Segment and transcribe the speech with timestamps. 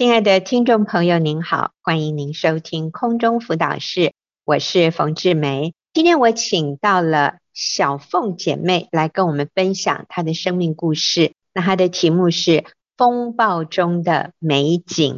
[0.00, 4.14] 亲爱的听众朋友，您好，欢迎您收听空中辅导室，
[4.46, 5.74] 我是冯志梅。
[5.92, 11.34] 今天我请到了小凤姐妹来跟我们分享她的生命故事。
[11.52, 12.50] 那她的题目是
[12.96, 15.16] 《风暴中的美景》。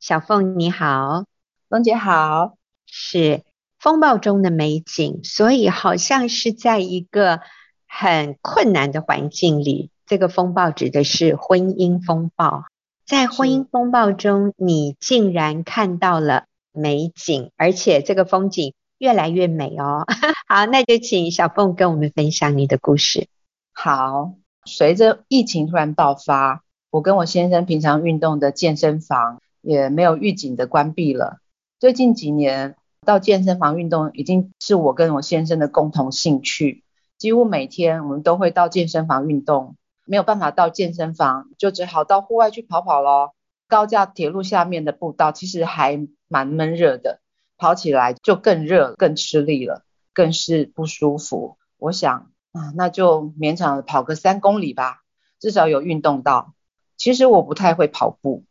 [0.00, 1.26] 小凤你好，
[1.68, 2.54] 龙姐好，
[2.86, 3.44] 是
[3.78, 7.38] 风暴中的美景，所以好像是在一个
[7.86, 9.90] 很困难的环境里。
[10.06, 12.64] 这个风暴指的是婚姻风暴。
[13.06, 20.06] 在婚姻风暴中，你竟然看到了美景，而且这个风景越来越美哦。
[20.48, 23.28] 好，那就请小凤跟我们分享你的故事。
[23.74, 24.32] 好，
[24.64, 31.40] 随着疫情突然爆发，我跟我先生平常运动的健身房也没有预警的关闭了。
[31.78, 36.82] 最近几年到健身房运动已经是我跟我先生的共同兴趣，
[37.18, 39.76] 几乎每天我们都会到健身房运动。
[40.04, 43.34] 没有办法到健身房，就只好到户外去跑跑咯。
[43.66, 47.20] 高架铁路下面的步道其实还蛮闷热的，
[47.56, 51.56] 跑起来就更热、更吃力了，更是不舒服。
[51.78, 55.00] 我想啊，那就勉强跑个三公里吧，
[55.40, 56.54] 至少有运动到。
[56.96, 58.44] 其实我不太会跑步，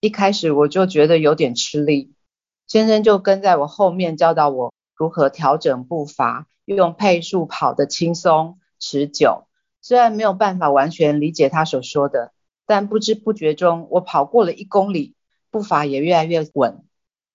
[0.00, 2.14] 一开始我就觉得有点吃力。
[2.66, 9.48] 先生就跟在我后面教导我如何调整步伐，用配速跑得轻松持久。
[9.82, 12.32] 虽然没有办法完全理解他所说的，
[12.66, 15.14] 但不知不觉中，我跑过了一公里，
[15.50, 16.84] 步伐也越来越稳。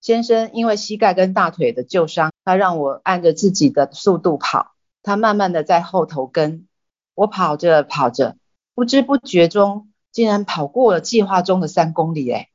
[0.01, 6.67] 先生因为膝盖跟大腿的旧伤，他让我按着自己的速度跑，他慢慢的在后头跟。
[7.15, 8.35] 我跑着跑着，
[8.75, 12.29] 不知不觉中，竟然跑过了计划中的三公里。
[12.29, 12.49] 诶，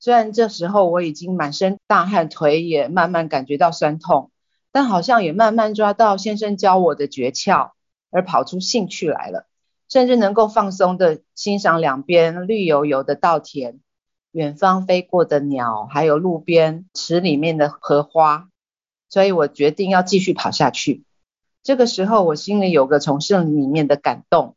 [0.00, 4.30] 虽然这时候我已经满身大汗，腿也慢慢感觉到酸痛，
[4.72, 7.72] 但好像也慢慢抓到先生教我的诀窍。
[8.14, 9.48] 而跑出兴趣来了，
[9.88, 13.80] 甚至能够放松地欣赏两边绿油油的稻田，
[14.30, 18.48] 远方飞过的鸟，还有路边池里面的荷花。
[19.08, 21.02] 所以我决定要继续跑下去。
[21.64, 24.54] 这个时候，我心里有个从圣里面的感动，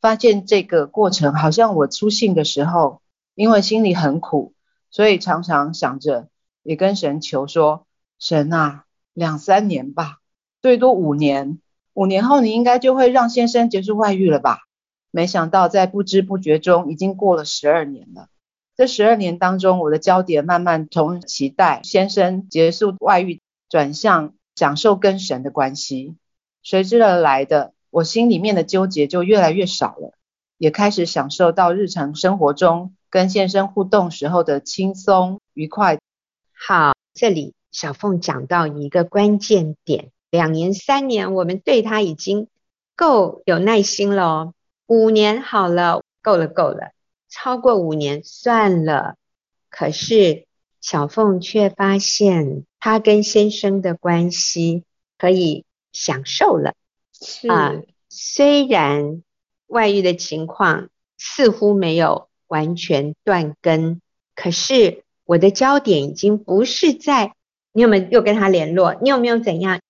[0.00, 3.02] 发现这个过程好像我出信的时候，
[3.34, 4.54] 因为心里很苦，
[4.92, 6.28] 所以常常想着，
[6.62, 7.86] 也跟神求说：
[8.20, 10.20] 神啊，两三年吧，
[10.62, 11.58] 最多五年。
[12.00, 14.60] 五年后，你应该就会让先生结束外遇了吧？
[15.10, 18.28] 没想到在不知不觉中，已经过了十二年了。
[18.74, 26.16] 这十二年当中，我的焦点慢慢从期待先生结束外遇，转向享受跟神的关系。
[26.62, 30.14] 随之而来的，我心里面的纠结就越来越少了，
[30.56, 35.98] 也开始享受到日常生活中跟先生互动时候的轻松愉快。
[36.54, 40.12] 好，这里小凤讲到一个关键点。
[40.30, 42.48] 两年、三年，我们对他已经
[42.96, 44.54] 够有耐心了哦。
[44.86, 46.92] 五年好了，够了，够了。
[47.28, 49.16] 超过五年算了。
[49.68, 50.46] 可是
[50.80, 54.84] 小凤却发现，她跟先生的关系
[55.18, 56.74] 可以享受了。
[57.12, 57.74] 是啊，
[58.08, 59.22] 虽然
[59.66, 64.00] 外遇的情况似乎没有完全断根，
[64.34, 67.34] 可是我的焦点已经不是在
[67.72, 69.80] 你有没有又跟他联络，你有没有怎样。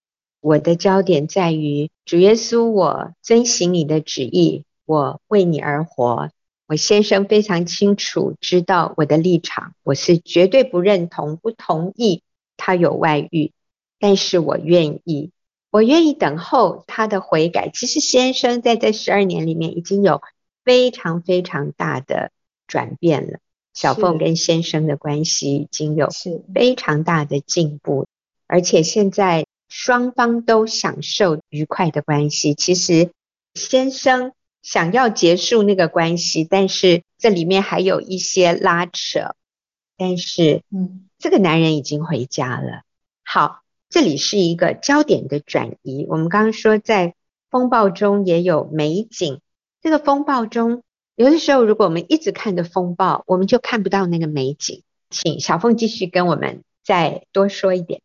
[0.41, 6.31] 我的焦点在于主耶稣，我遵行你的旨意，我为你而活。
[6.67, 12.23] 我先生非常清楚知道我的立场，我是绝对不认同、不同意
[12.57, 13.53] 他有外遇，
[13.99, 15.31] 但是我愿意，
[15.71, 17.69] 我愿意等候他的悔改。
[17.69, 20.23] 其实先生在这十二年里面已经有
[20.65, 22.31] 非常非常大的
[22.67, 23.41] 转变了，
[23.75, 26.09] 小凤跟先生的关系已经有
[26.55, 28.07] 非常大的进步，
[28.47, 29.45] 而且现在。
[29.71, 32.53] 双方都享受愉快的关系。
[32.53, 33.13] 其实
[33.55, 34.33] 先生
[34.63, 39.35] 想要结束那个关系，但是这里面还有一些拉扯。
[39.97, 42.83] 但是，嗯，这个男人已经回家了。
[43.23, 46.07] 好，这里是一个焦点的转移。
[46.09, 47.15] 我们刚刚说，在
[47.51, 49.41] 风暴中也有美景。
[49.83, 50.83] 这个风暴中，
[51.15, 54.83] 有的时候如果我们一直看着风暴，我们就看不到那个美景。
[55.11, 58.01] 请小凤继续跟我们再多说一点。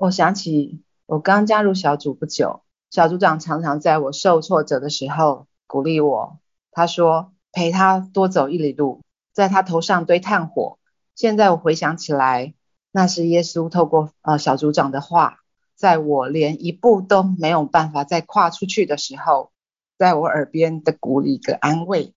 [0.00, 6.38] 我想起我刚加入小组不久，小组长常常在我受挫折的时候鼓励我。
[6.72, 9.02] 他说：“陪他多走一里路，
[9.34, 10.78] 在他头上堆炭火。”
[11.14, 12.54] 现在我回想起来，
[12.90, 15.40] 那是耶稣透过呃小组长的话，
[15.74, 19.52] 在我连一步都没有办法再跨出去的时候，
[19.98, 22.14] 在我耳边的鼓励跟安慰。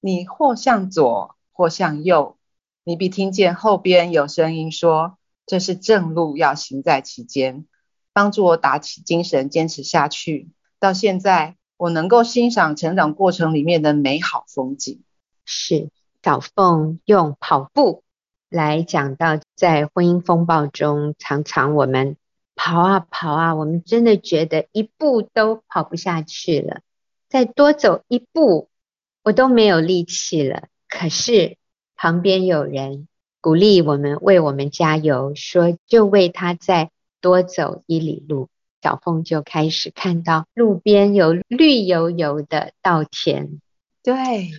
[0.00, 2.38] 你或向左，或向右，
[2.82, 5.18] 你必听见后边有声音说。
[5.46, 7.66] 这是正路，要行在其间，
[8.12, 10.50] 帮助我打起精神，坚持下去。
[10.78, 15.02] 到现在，我能够欣赏成长过程里面的美好风景。
[15.44, 15.90] 是
[16.22, 18.04] 小凤用跑步
[18.48, 22.16] 来讲到在婚姻风暴中，常常我们
[22.54, 26.82] 跑啊跑啊，我们真的觉得一步都跑不下去了，
[27.28, 28.68] 再多走一步，
[29.22, 30.68] 我都没有力气了。
[30.88, 31.56] 可是
[31.96, 33.08] 旁边有人
[33.40, 36.90] 鼓励我们，为我们加油，说就为他再
[37.20, 38.48] 多走一里路。
[38.82, 43.60] 小凤就开始看到路边有绿油油的稻田，
[44.02, 44.52] 对，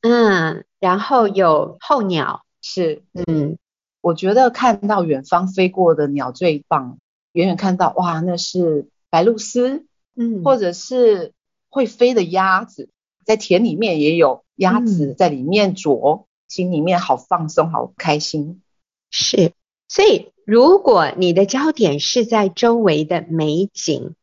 [0.00, 3.56] 嗯，然后有候鸟，是，嗯，
[4.00, 6.98] 我觉得看到远方飞过的鸟最棒，
[7.30, 9.84] 远远看到哇，那是白鹭鸶，
[10.16, 11.32] 嗯，或者是
[11.70, 12.88] 会飞的鸭子，
[13.24, 18.62] 在田里面也有鸭子在里面啄，嗯，心里面好放松，好开心，
[19.10, 19.52] 是，
[19.86, 20.32] 所以。
[20.50, 24.14] 如果你的焦点是在周围的美景，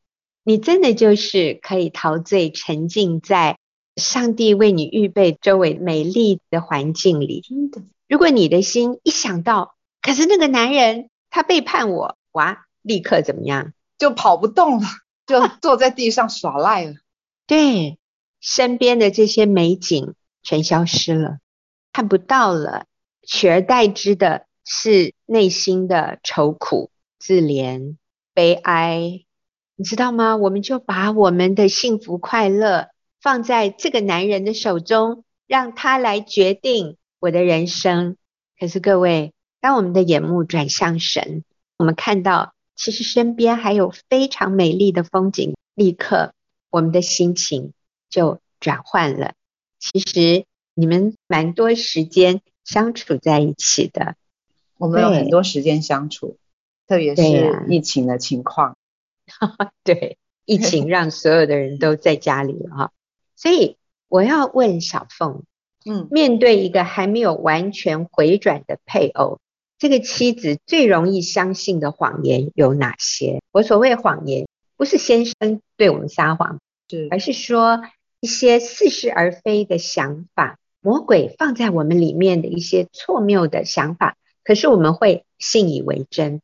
[0.43, 3.59] 你真的就是可以陶醉沉浸在
[3.95, 7.41] 上帝为你预备周围美丽的环境里。
[7.47, 13.73] 真的，如果你的心一想到，可是那个男人他背叛我，哇，立刻怎么样？
[13.99, 14.87] 就跑不动了，
[15.27, 16.95] 就坐在地上耍赖了。
[17.45, 17.99] 对，
[18.39, 21.37] 身边的这些美景全消失了，
[21.95, 22.87] 看不到了，
[23.25, 24.47] 取而代之的。
[24.67, 26.89] 是内心的愁苦、
[27.19, 27.97] 自怜、
[28.33, 29.23] 悲哀，
[29.75, 30.35] 你知道吗？
[30.37, 32.89] 我们就把我们的幸福快乐
[33.21, 38.17] 放在这个男人的手中，让他来决定我的人生。
[38.59, 41.43] 可是各位，当我们的眼目转向神，
[41.77, 46.33] 我们看到其实身边还有非常美丽的风景，立刻
[46.71, 47.71] 我们的心情
[48.09, 49.33] 就转换了。
[49.77, 50.45] 其实
[50.75, 54.15] 你们蛮多时间相处在一起的。
[54.77, 56.37] 我们有很多时间相处，
[56.85, 58.75] 特别是疫情的情况。
[59.83, 62.91] 对， 对，疫情让所有的人都在家里了哈。
[63.37, 63.77] 所以
[64.09, 65.43] 我要问小凤，
[65.85, 69.39] 嗯，面对一个还没有完全回转的配偶，
[69.79, 73.41] 这个妻子最容易相信的谎言有哪些？
[73.51, 74.45] 我所谓谎言，
[74.75, 77.81] 不是先生对我们撒谎，是，而是说
[78.19, 84.17] 一些似是而非的想法，魔鬼放在我们里面的一些错谬的想法。
[84.43, 86.41] 可是我们会信以为真，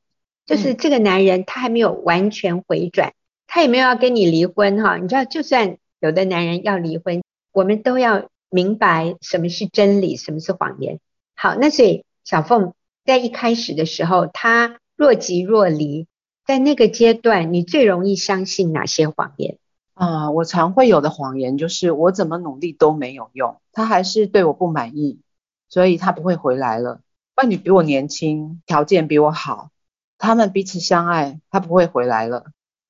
[0.48, 3.14] 就是这个男人他还没有完全回转，
[3.46, 4.98] 他也没有要跟你离婚哈。
[4.98, 7.22] 你知道，就算有的男人要离婚，
[7.54, 11.00] 我们都要明白什么是真理，什么是谎言。
[11.36, 12.74] 好，那所以小凤
[13.06, 16.08] 在一开始的时候，他若即若离，
[16.48, 19.60] 在那个阶段，你最容易相信哪些谎言？
[20.02, 25.22] 啊、呃，我常会有的谎言就是我怎么努力都没有用，他还是对我不满意，
[25.70, 27.02] 所以他不会回来了。
[27.36, 29.70] 伴侣比我年轻，条件比我好，
[30.18, 32.46] 他们彼此相爱，他不会回来了。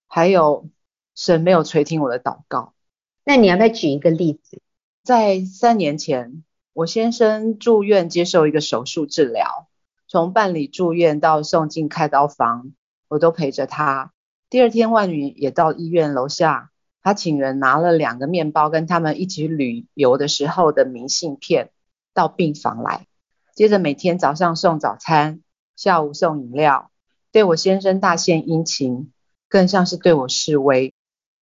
[0.07, 0.69] 还有，
[1.13, 2.71] 神没有垂听我的祷告。
[3.25, 4.61] 那你要不要举一个例子？
[5.03, 9.67] 在三年前，我先生住院接受一个手术治疗，
[10.07, 12.71] 从办理住院到送进开刀房，
[13.09, 14.13] 我都陪着他。
[14.49, 16.70] 第二天，万女也到医院楼下，
[17.03, 21.71] 他请人拿了两个面包跟他们一起旅游的时候的明信片
[22.13, 23.07] 到病房来。
[23.55, 25.41] 接着每天早上送早餐，
[25.75, 26.91] 下午送饮料，
[27.31, 29.11] 对我先生大献殷勤，
[29.49, 30.93] 更像是对我示威。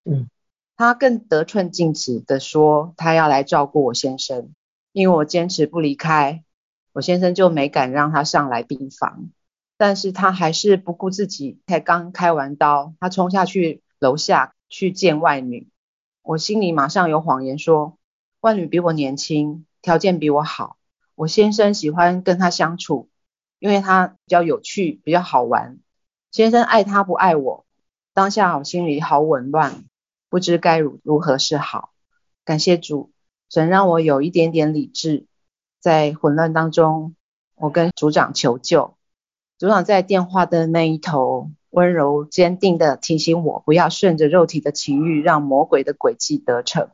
[0.05, 0.27] 嗯，
[0.75, 4.49] 他更得寸进尺的说，他要来照顾我先生，
[4.91, 6.43] 因为我坚持不离开，
[6.93, 9.29] 我先生就没敢让他上来病房。
[9.77, 15.67] 但是他还是不顾自己，才刚开完刀，他冲下去楼下去见外女。
[16.21, 17.97] 我心里马上有谎言说，
[18.41, 20.77] 外女比我年轻，条件比我好。
[21.15, 23.09] 我先生喜欢跟她相处，
[23.59, 25.79] 因为她比较有趣，比较好玩。
[26.31, 27.65] 先生爱她不爱我，
[28.13, 29.83] 当下我心里好紊乱，
[30.29, 31.91] 不知该如如何是好。
[32.45, 33.11] 感谢主，
[33.49, 35.25] 神让我有一点点理智，
[35.79, 37.15] 在混乱当中，
[37.55, 38.95] 我跟组长求救。
[39.57, 46.89] 组长在电话的那一头，温柔坚定地提醒我，不要顺着肉体的情欲，让魔鬼的诡计得逞，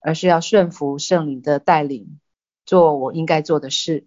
[0.00, 2.18] 而是要顺服圣灵的带领。
[2.64, 4.06] 做我应该做的事，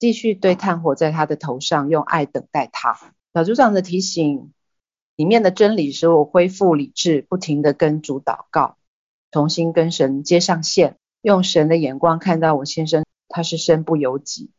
[0.00, 2.98] 继续堆炭火在他的头上，用爱等待他。
[3.32, 4.52] 小组长的提醒
[5.14, 8.76] 里面的真理使我恢复理智，不停地跟主祷告，
[9.30, 14.50] 重新跟神接上线，用神的眼光看到我先生，他是身不由己，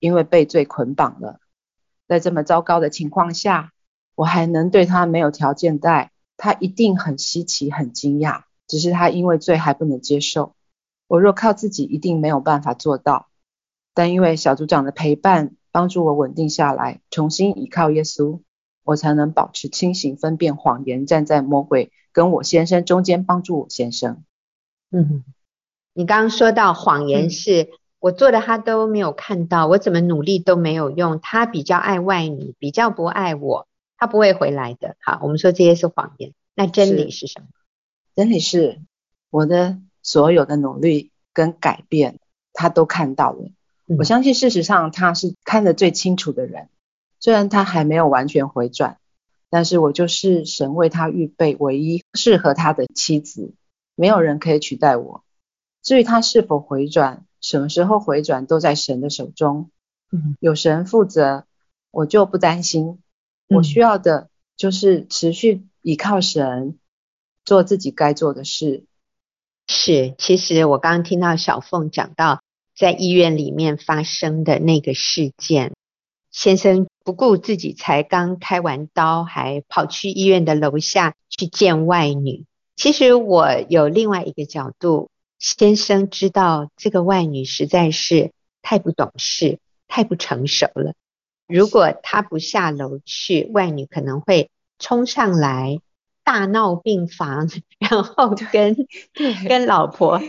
[0.00, 1.38] 因为被罪捆绑了。
[2.08, 3.72] 在这么糟糕的情况下，
[4.14, 10.54] 我还能对他没有条件的爱，他一定很稀奇、很惊讶，只是他因为罪还不能接受。
[11.08, 13.28] 我若靠自己，一定没有办法做到。
[13.94, 18.40] 但因为小组长的陪伴，帮助我稳定下来，重新依靠耶稣，
[18.84, 24.24] 我才能保持清醒，分辨谎言，站在魔鬼跟我先生中间，帮助我先生。
[24.90, 25.24] 嗯，
[25.92, 31.20] 你刚刚说到谎言是我做的他都没有看到，我怎么努力都没有用。
[31.20, 33.68] 他比较爱外女，比较不爱我，
[34.02, 34.96] 他不会回来的。
[34.98, 36.32] 好，我们说这些是谎言。
[36.56, 37.46] 那真理是什么？
[38.16, 38.80] 真理是
[39.30, 42.18] 我的所有的努力跟改变，
[42.52, 43.52] 他都看到了。
[43.86, 46.68] 嗯、我相信事实上他是看得最清楚的人，
[47.20, 48.98] 虽然他还没有完全回转，
[49.48, 53.54] 但是我就是神为他预备唯一适合他的妻子，
[53.94, 55.22] 没有人可以取代我。
[55.80, 59.70] 至于他是否回转，什么时候回转都在神的手中，
[60.40, 61.46] 有神负责，
[61.92, 62.98] 我就不担心。
[63.54, 66.78] 我需要的就是持续依靠神，
[67.44, 68.84] 做自己该做的事。
[69.66, 72.42] 是，其实我刚刚听到小凤讲到
[72.76, 75.72] 在医院里面发生的那个事件，
[76.30, 82.44] 先生不顾自己才刚开完刀，还跑去医院的楼下去见外女。
[82.76, 85.08] 其实我有另外一个角度。
[85.38, 88.30] 先生知道这个外女实在是
[88.62, 90.94] 太不懂事、太不成熟了。
[91.52, 95.78] 如果他不下楼去，外女可能会冲上来
[96.24, 98.86] 大闹病房，然后跟
[99.48, 100.20] 跟老婆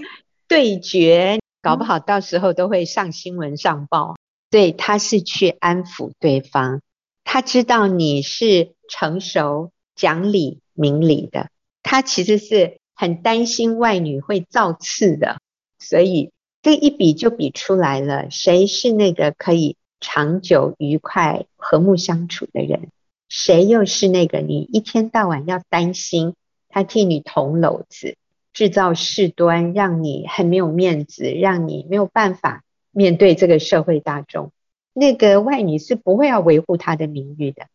[0.48, 4.16] 对决，搞不好到时候都会上新闻上报。
[4.50, 6.82] 对，他是去安抚对方，
[7.24, 11.50] 他知道你是成熟、讲理、明理的，
[11.82, 12.78] 他其实是。
[12.96, 15.40] 很担心外女会造次的，
[15.80, 22.90] 所以这一比就比出来了，谁是那个可以长久愉快和睦相处的人，
[23.30, 26.36] 谁又是那个你一天到晚要担心
[26.68, 28.18] 他替你捅娄子、
[28.52, 34.52] 制造事端，让你很没有面子，让你没有办法面对这个社会大众。
[34.92, 37.68] 那个外女是不会要维护他的名誉的，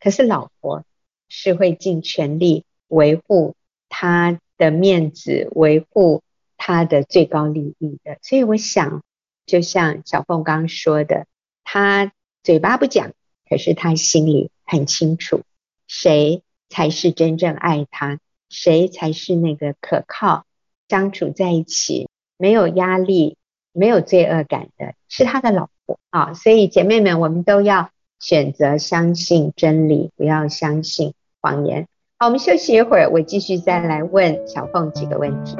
[0.00, 0.84] 可是老婆
[1.28, 3.54] 是会尽全力维护
[3.88, 6.22] 他的面子，维护
[6.56, 9.02] 他的最高利益的，所以我想，
[9.46, 11.26] 就像小凤刚刚说的，
[11.68, 12.12] 他
[12.44, 13.10] 嘴巴不讲，
[13.50, 15.42] 可是他心里很清楚，
[15.88, 20.46] 谁才是真正爱他，谁才是那个可靠
[20.88, 22.08] 相处在一起
[22.38, 23.36] 没有压力、
[23.72, 26.34] 没有罪恶感的，是他的老婆啊。
[26.34, 31.88] 所以姐妹们，我们都要选择相信真理，不要相信谎言。
[32.16, 35.56] 好，我们休息一会儿，我继续再来问小凤几个问题。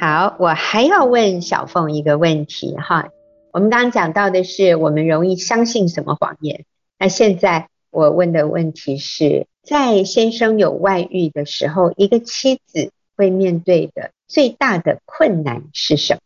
[0.00, 3.08] 好，我还要问小凤一个问题哈。
[3.52, 6.64] 我们刚刚讲到的是我们容易相信什么谎言，
[7.00, 9.48] 那现在我问的问题是。
[9.64, 16.20] 在先生有外遇的时候，一个妻子会面对的最大的困难是什么？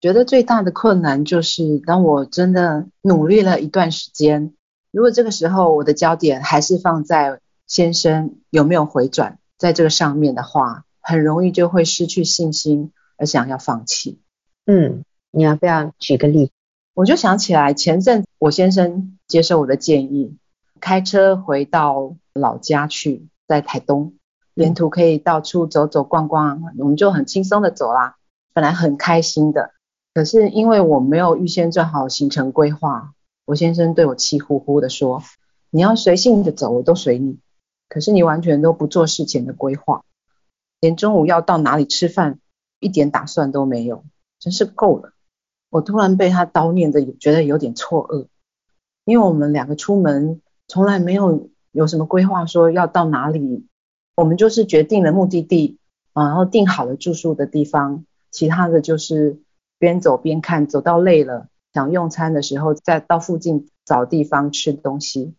[0.00, 4.54] 觉得最大的困难就是，当我真的努力了一段时间，
[4.90, 14.20] 如果这个时候我的焦点还是放在先生有没有回转在这个上面的话，很容易就会失去信心而想要放弃。
[14.66, 16.50] 嗯，你要不要举个例？
[16.94, 20.36] 我就想起来前阵我先生接受我的建议，
[20.80, 22.16] 开车回到。
[22.38, 24.12] 老家去，在台东，
[24.52, 28.16] 沿途可以到处走走逛逛，我们就很轻松的走啦。
[28.52, 29.70] 本来很开心的，
[30.12, 33.14] 可是因为我没有预先做好行程规划，
[33.46, 35.22] 我先生对我气呼呼的说
[35.72, 37.38] ：“你要随性的走，我都随你。
[37.88, 40.04] 可是你完全都不做事前的规划，
[40.80, 42.38] 连中午要到哪里吃饭
[42.80, 44.04] 一点打算都没有，
[44.38, 45.12] 真是够了。”
[45.70, 48.26] 我突然被他叨念的，觉得有点错愕，
[49.04, 51.48] 因为我们两个出门从来没有。
[51.72, 53.66] 有什么规划说要到哪里？
[54.14, 55.76] 我们就是决定了目的地，
[56.14, 59.42] 然后定好了住宿的地方，其他的就是
[59.78, 65.34] 边走边看，走到累了想用餐的时候再到附近找地方吃东西。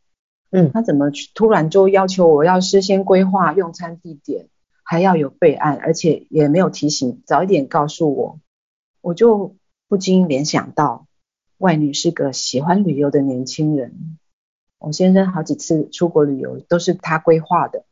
[0.51, 4.47] 嗯，他怎么突然就要求我要事先规划用餐地点，
[4.89, 8.39] 还要有备案，而且也没有提醒，早一点告诉我，
[9.01, 9.57] 我就
[9.89, 11.07] 不禁联想到
[11.57, 14.17] 外女是个喜欢旅游的年轻人。
[14.79, 17.83] 我先生好几次出国旅游都是他规划的，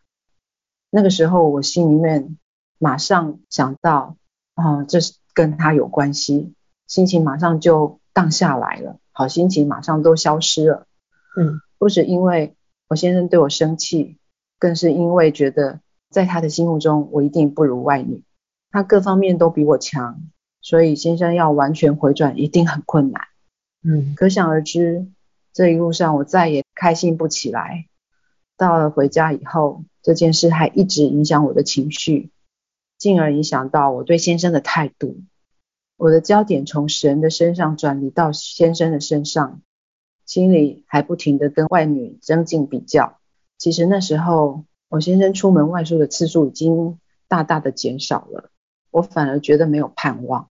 [0.90, 2.38] 那个时候我心里面
[2.78, 4.16] 马上想到，
[4.54, 6.54] 啊，这是跟他有关系，
[6.88, 10.88] 心情马上就荡下来了，好心情马上都消失了。
[11.36, 12.56] 嗯，不是因为
[12.88, 14.18] 我先生对我生气，
[14.58, 15.82] 更是因为觉得
[16.16, 18.24] 在他的心目中我一定不如外女，
[18.72, 20.22] 他各方面都比我强，
[20.62, 23.24] 所以先生要完全回转一定很困难。
[23.84, 25.08] 嗯，可想而知。
[25.52, 27.88] 这一路上我再也开心不起来，
[28.56, 32.32] 到了回家以后，这件事还一直影响我的情绪，
[32.98, 35.18] 进而影响到我对先生的态度。
[35.98, 39.62] 我的焦点从神的身上转移到先生的身上，
[40.26, 43.18] 心里还不停地跟外女增进比较。
[43.58, 44.64] 其实那时候，
[44.96, 46.98] 我先生出门外出的次数已经
[47.28, 48.50] 大大的减少了，
[48.92, 50.48] 我反而觉得没有盼望。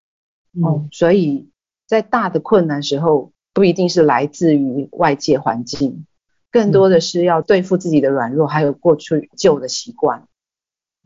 [0.52, 1.48] 嗯、哦，所以
[1.86, 6.04] 在大的困难时候，不一定是来自于外界环境，
[6.50, 10.28] 更多的是要对付自己的软弱，还有过去旧的习惯。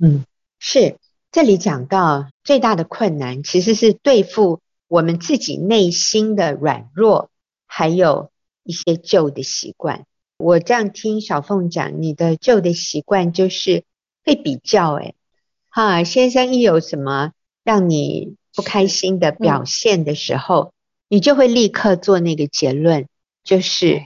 [0.00, 0.24] 嗯，
[0.58, 0.96] 是。
[1.30, 7.30] 这里讲到最大的困难，其实是对付我们自己内心的软弱，
[7.66, 8.32] 还有
[8.64, 10.06] 一些旧的习惯。
[10.38, 13.84] 我这样听小凤讲，你的旧的习惯就是
[14.24, 15.14] 会比较，诶
[15.68, 17.32] 哈，先生一有什么
[17.64, 20.72] 让你不开心的表现的时候，嗯、
[21.08, 23.08] 你就会立刻做那个结论，
[23.44, 24.00] 就是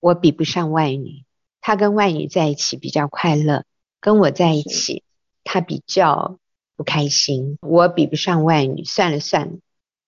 [0.00, 1.24] 我比不上外女，
[1.60, 3.64] 他跟外女在一起比较快乐，
[4.00, 5.02] 跟我在一起
[5.44, 6.38] 他比较。
[6.78, 9.52] 不开心，我比不上外女，算了算了，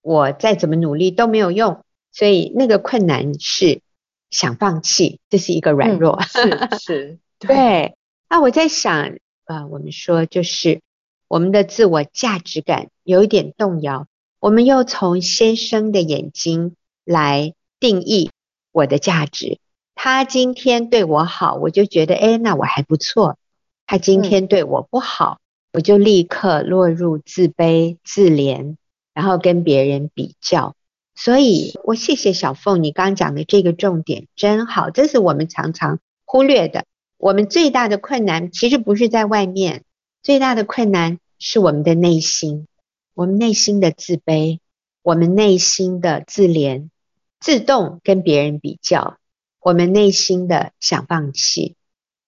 [0.03, 1.83] 我再怎么努力都没有用，
[2.13, 3.81] 所以那个困难是
[4.31, 7.49] 想放弃，这是一个软弱，嗯、是是， 对。
[7.49, 7.97] 对
[8.29, 9.17] 那我在想，
[9.47, 10.81] 呃，我们说就是
[11.29, 14.07] 我们的自我价值感有一点动摇，
[14.41, 18.31] 我们又从先生的眼睛来定义
[18.73, 19.59] 我的价值，
[19.95, 23.39] 他今天对我好，我就觉得，哎，那我还不错，
[23.87, 25.39] 他今天对我不好。
[25.41, 25.45] 嗯
[25.75, 28.77] 我就立刻落入自卑、自怜，
[29.13, 30.75] 然后跟别人比较。
[31.21, 36.85] 所以，我谢谢小凤，你刚刚讲的这个重点真好，这是我们常常忽略的。
[37.17, 39.83] 我们最大的困难其实不是在外面，
[40.23, 42.69] 最大的困难是我们的内心，
[43.15, 44.61] 我们内心的自卑，
[45.03, 46.89] 我们内心的自怜，
[47.41, 49.17] 自动跟别人比较，
[49.61, 51.75] 我们内心的想放弃。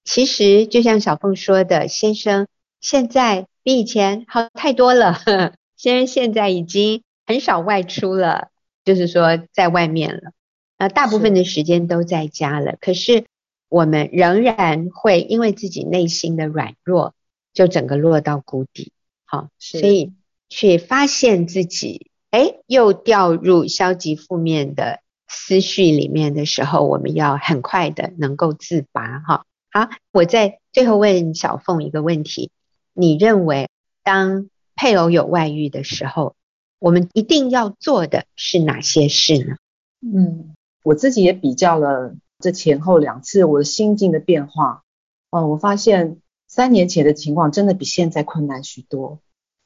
[0.02, 2.48] 其实，就像小凤说的，先生。
[2.80, 5.20] 现在比以前好太多了，
[5.76, 8.48] 先生现在已经很少外出了，
[8.84, 10.32] 就是说在外面了，
[10.78, 12.76] 呃，大部分的时间都在家了。
[12.80, 13.24] 可是
[13.68, 17.14] 我们仍然会因为自己内心的软弱，
[17.52, 18.92] 就整个落到谷底。
[19.24, 20.12] 好，所以
[20.48, 29.20] 去发现自己，哎，又掉入消极负面的思绪里面的时候，我们要很快的能够自拔。
[29.20, 32.50] 哈，好，我在最后问小凤一个问题。
[32.92, 33.68] 你认为，
[34.02, 36.34] 当配偶有外遇的时候，
[36.80, 39.56] 我们一定要做的是哪些事呢？
[40.00, 44.82] 嗯，我自己也比较了这前后两次我的心境的变化。
[45.30, 46.16] 哦，我发现
[46.48, 49.20] 三年前的情况真的比现在困难许多。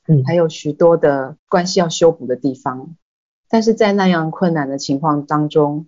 [0.07, 2.97] 嗯，还有许多的关系要修补的地方。
[3.49, 5.87] 但是在那样困难的情况当中，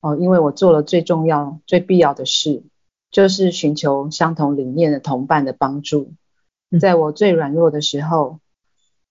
[0.00, 2.62] 哦，因为我做了最重要、最必要的事，
[3.10, 6.12] 就是寻求相同理念的同伴的帮助。
[6.80, 8.38] 在我最软弱的时候，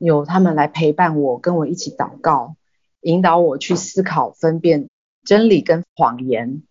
[0.04, 2.56] 有他们来陪伴我，跟我一起祷告，
[3.02, 4.90] 引导我去思考、分辨
[5.24, 6.64] 真理跟谎言，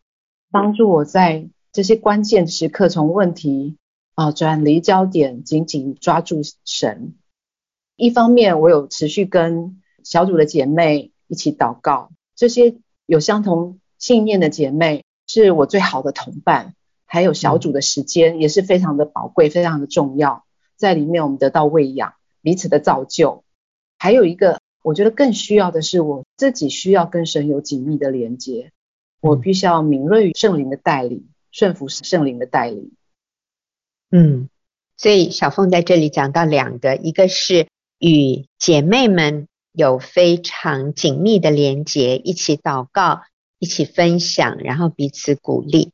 [0.50, 3.76] 帮助我在这些关键时刻从问题
[4.16, 7.14] 啊转离焦点，紧紧抓住神。
[7.94, 12.74] 一方面，我有持续跟小组的姐妹一起祷告，这些
[13.06, 16.74] 有相同信念的姐妹是我最好的同伴，
[17.06, 20.44] 还有小组的时间也是非常的宝贵，非常的重要。
[20.74, 23.44] 在里面，我们得到喂养，彼此的造就。
[23.98, 28.72] 还有一个，我觉得更需要的是，我自己需要跟神有紧密的连接。
[29.20, 32.92] 我必须要敏锐于圣灵的带领，顺服圣灵的带领。
[34.10, 34.48] 嗯，
[34.96, 43.20] 所以小凤在这里讲到两个，一个是与姐妹们有非常紧密的连接，一起祷告，
[43.58, 45.92] 一起分享，然后彼此鼓励，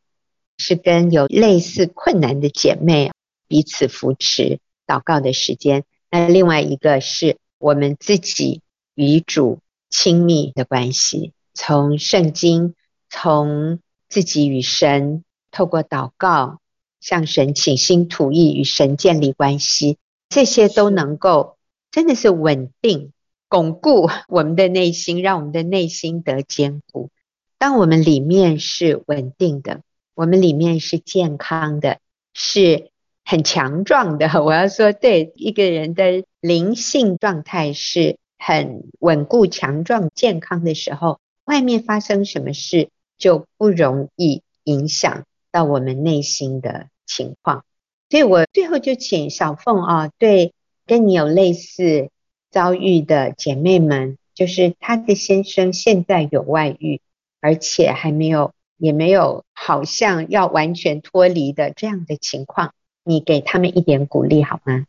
[0.56, 3.11] 是跟有类似困难的姐妹
[3.48, 4.61] 彼此扶持。
[4.87, 8.62] 祷告的时间，那另外一个是我们自己
[8.95, 9.59] 与主
[9.90, 12.75] 亲密的关系，从圣经，
[13.11, 16.61] 从自己与神，透过祷告
[17.01, 21.57] 向神倾心吐意，与神建立关系，这些都能够
[21.90, 23.12] 真的是稳定、
[23.49, 27.11] 巩固 我们的内心，让我们的内心得坚固。
[27.59, 29.83] 当我们里面是稳定的，
[30.14, 31.99] 我们里面是健康的，
[32.33, 32.90] 是。
[33.28, 47.64] 很强壮的， 我要说，对一个人的灵性状态是很稳固、强壮、健康的时候，外面发生什么事就不容易影响到我们内心的情况。
[48.08, 50.54] 所以我最后就请小凤啊，对
[50.86, 52.10] 跟你有类似
[52.52, 57.00] 遭遇的姐妹们，就是她的先生现在有外遇，
[57.40, 62.72] 而且还没有，也没有好像要完全脱离的这样的情况。
[63.09, 64.85] 你给他们一点鼓励好吗？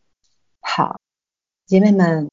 [0.60, 1.00] 好，
[1.68, 2.28] 姐妹们，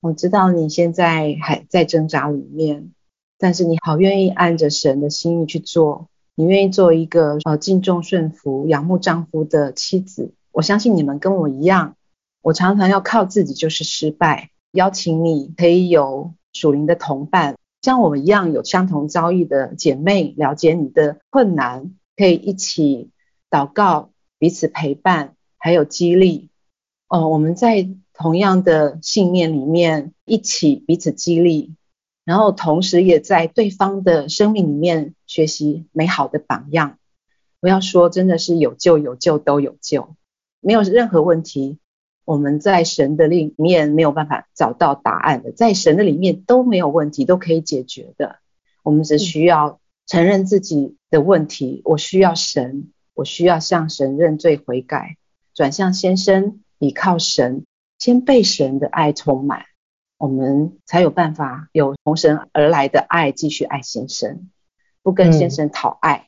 [0.00, 2.92] 我知道你现在还在挣扎里面，
[3.36, 10.32] 但是你好愿意按着神的心意去做，你愿意做一个呃敬重顺服、仰慕丈夫的妻子。
[10.52, 11.96] 我相信你们跟我一样，
[12.40, 14.48] 我常常要靠自己就是失败。
[14.72, 23.10] 邀请你可以有属灵的同伴，像我们一样有相同遭遇的姐妹，了解你的困难，可以一起
[23.50, 26.48] 祷告，彼此陪伴，还有激励。
[27.06, 31.74] 哦，我们在同样的信念里面一起彼此激励，
[32.24, 36.98] 然后同时也在对方的生命里面学习美好的榜样。
[37.60, 40.16] 不要说，真的是有救有救都有救，
[40.60, 41.78] 没有任何问题。
[42.24, 48.36] 我们在神的里面没有办法找到答案的，在神的里面都没有问题，都可以解决的。
[48.82, 55.16] 我们只需要承认自己的问题，我需要神，我需要向神认罪悔改，
[55.54, 57.64] 转向先生，倚靠神。
[57.98, 59.66] 先被神的爱充满，
[60.16, 64.48] 我们才有办法有从神而来的爱，继续爱先生，
[65.02, 66.26] 不跟先生讨爱，嗯、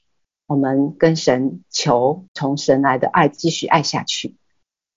[0.49, 4.37] 我们跟神求从神来的爱，继续爱下去。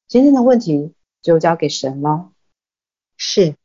[0.09, 2.31] 先生的问题就交给神喽。
[3.15, 3.55] 是，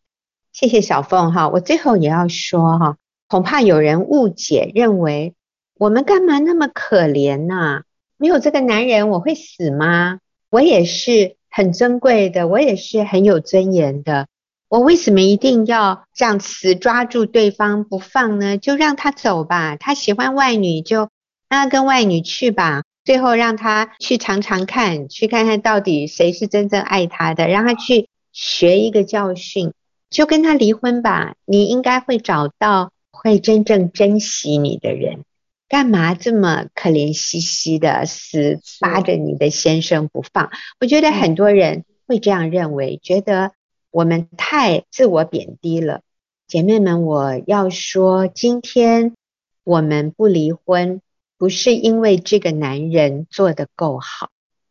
[0.52, 1.48] 谢谢小凤哈。
[1.48, 5.34] 我最后也要说哈，恐怕有人误解，认为
[5.74, 7.82] 我们干嘛那么可怜呐、啊？
[8.20, 10.20] 没有这个男人，我会死吗？
[10.48, 11.34] 我也是。
[11.52, 14.28] 很珍贵的，我也是很有尊严的。
[14.68, 18.56] 我为什么一定要这样死抓住对方不放呢？
[18.56, 21.08] 就让他走吧，他喜欢外女就
[21.48, 22.84] 让他跟外女去吧。
[23.04, 29.72] 最后让他去尝尝看，去看看到底谁是真正爱他的，让他去学一个教训，
[30.08, 31.34] 就跟他离婚吧。
[31.44, 35.24] 你应该会找到会真正珍惜你的人。
[35.70, 40.50] 干嘛这么可怜兮兮的死扒着你的先生不放？
[40.80, 43.52] 我觉得很多人会这样认为，觉得
[43.92, 46.00] 我们太自我贬低了。
[46.48, 49.14] 姐妹们，我要说，今天
[49.62, 51.00] 我们不离婚，
[51.38, 54.30] 不是因为这个男人做得够好，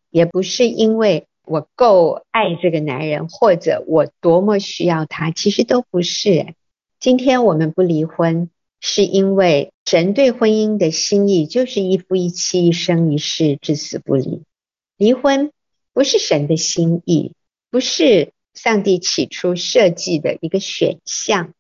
[0.10, 6.56] 也不是因为我够爱这个男人，或者我多么需要他，其实都不是。
[7.00, 8.50] 今天我们不离婚。
[8.82, 14.44] 是因为神对婚姻的心意就是一夫一妻，一生一世，至死不离。
[14.96, 15.52] 离婚
[15.94, 17.34] 不是神的心意，
[17.70, 21.54] 不是上帝起初设计的一个选项。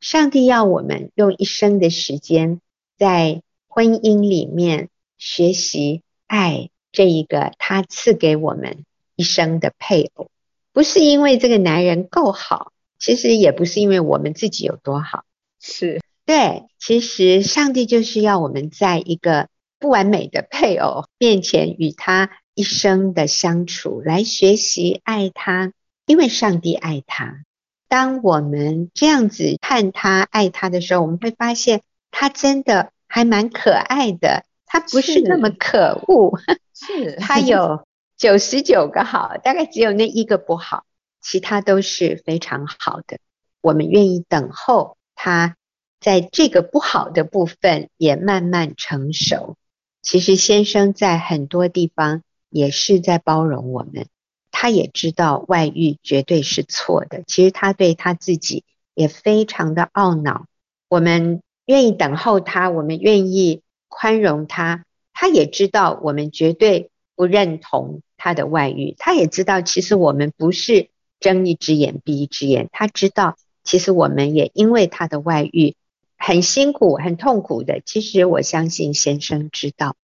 [0.00, 2.60] 上帝要我们用一生的时间
[2.98, 8.84] 在婚姻里面学习爱这一个他赐给我们
[9.16, 10.30] 一生的配偶，
[10.72, 15.24] 不是因为这个男人够好，其实也不是因为我们自己有多好，
[15.60, 16.00] 是。
[16.24, 19.48] 对，其实上帝就是要我们在一个
[19.80, 25.72] 不完美的配偶面前与他一生的相处，来学习爱他，
[26.06, 27.42] 因为上帝爱他。
[27.88, 31.82] 当我们这样子看他、爱他的时候，我们会发现
[32.12, 36.38] 他真的还蛮可爱的，他不是那么可恶。
[36.72, 37.84] 是， 他有
[38.16, 40.84] 九十九个好，大概只有那一个不好，
[41.20, 43.18] 其他都是非常好的。
[43.60, 45.56] 我们愿意等候他。
[46.02, 49.56] 在这个不好的部分也慢慢成熟。
[50.02, 54.06] 其实先生在很多地方也是在包容我们，
[54.50, 57.22] 他也知道外遇绝对是错的。
[57.28, 60.46] 其实他对他自己也非常的懊恼。
[60.88, 64.84] 我们愿意等候他，我们愿意宽容他。
[65.14, 70.88] 他也知道我们绝对不认同他的外遇，他也知道其实我们不是
[71.20, 72.68] 睁一只眼闭一只眼。
[72.72, 75.76] 他知道其实我们也因为他的外遇。
[76.24, 79.96] 很辛苦、很痛苦的，其实我相信先生知道。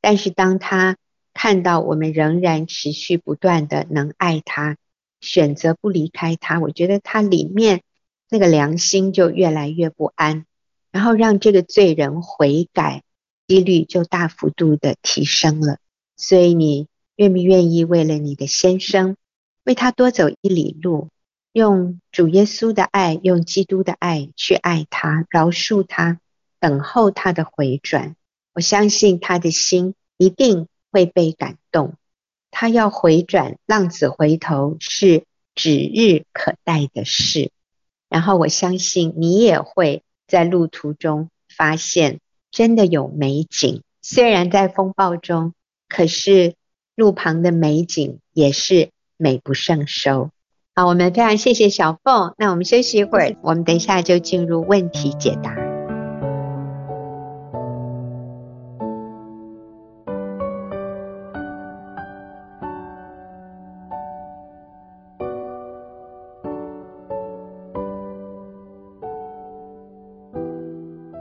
[0.00, 0.96] 但是当他
[1.32, 4.76] 看到我们仍然持续不断的能爱他，
[5.20, 7.82] 选择不离开他，我觉得他里面
[8.30, 10.46] 那个良心就越来越不安，
[10.92, 13.02] 然后让这个罪人悔改
[13.48, 15.78] 几率就大幅度的提升了。
[16.16, 19.16] 所以你愿不愿意为了你的先生，
[19.64, 21.08] 为他多走一里路？
[21.54, 26.18] 用主耶稣的爱，用基督的爱去爱他，饶恕他，
[26.58, 28.16] 等候他的回转。
[28.54, 31.94] 我相信他的心一定会被感动。
[32.50, 37.52] 他要回转，浪子回头是指日可待的事。
[38.08, 42.18] 然后我相信你也会在路途中发现
[42.50, 45.54] 真的有美景，虽然在风暴中，
[45.88, 46.56] 可是
[46.96, 50.30] 路旁的美景也是美不胜收。
[50.76, 52.34] 好，我们非常谢谢小凤。
[52.36, 55.54] 那我们休息一会儿，我们等一下就进入问题解答。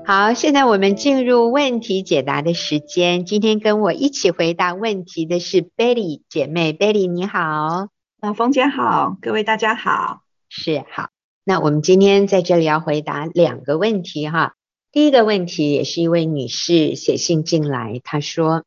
[0.04, 3.24] 好，现在我们进入问题解答的时间。
[3.24, 7.90] 今天跟我一起回答问题的是 Betty 姐妹，Betty 你好。
[8.24, 11.10] 啊，冯姐好，各位大家好，是好。
[11.44, 14.56] 那我们今天在这里要回答两个问题哈。
[14.94, 18.64] 第一个问题也是一位女士写信进来，她说：“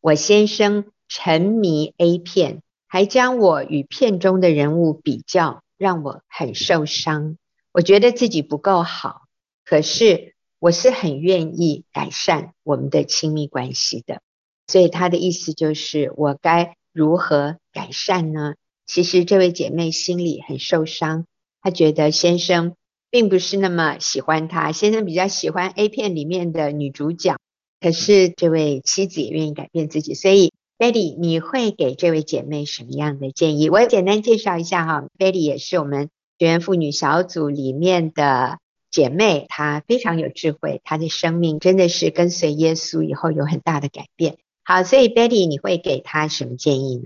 [0.00, 7.36] 我先生沉迷 A 片，还将我与片中的人物比较，让我很受伤。
[7.72, 9.22] 我觉得自己不够好，
[9.64, 14.20] 可是。”我是很愿意改善我们的亲密关系的，
[14.66, 18.56] 所以他的意思就是我该如何改善呢？
[18.92, 21.24] 其实这位姐妹心里很受伤，
[21.62, 22.74] 她觉得先生
[23.08, 27.36] 并不是那么喜欢她，先生比较喜欢 A 片里面的女主角，
[27.80, 33.70] 可是这位妻子也愿意改变自己，所以 Betty，你会给这位姐妹什么样的建议？
[33.70, 38.58] 我简单介绍一下哈，Betty 也是我们学员妇女小组里面的。
[38.90, 44.38] 姐妹，她非常有智慧，她的生命真的是跟随耶稣以后有很大的改变。
[44.64, 47.04] 好，所以 Betty，你会给她什么建议呢？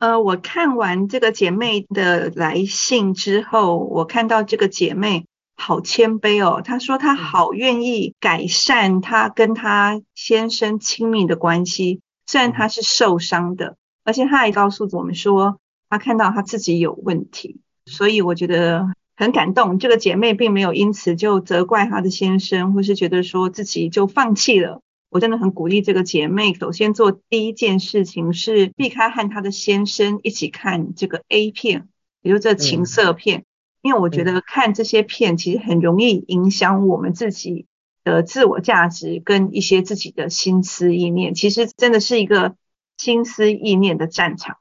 [0.00, 6.62] 呃，我看完这个姐妹的来信之后，我看到这个姐妹好谦卑哦。
[6.64, 15.58] 她说她好愿意改善她跟她先生亲密的关系，虽然她是受伤的，而且她还告诉我们说，
[15.90, 18.88] 她看到她自己有问题，所以我觉得。
[19.16, 24.80] 很感动，这个姐妹并没有因此就责怪她的先生，或是觉得说自己就放弃了。
[25.10, 31.88] 我真的很鼓励这个姐妹，首先做第一件事情是避开和她的先生一起看这个 A 片，
[32.22, 33.44] 也就是这情色片，
[33.82, 37.66] 因为我觉得看这些片其实很容易影响我们自己
[38.02, 42.54] 的自我价值跟一些自己的心思意念，其实真的是一个
[42.96, 44.56] 心思意念的战场。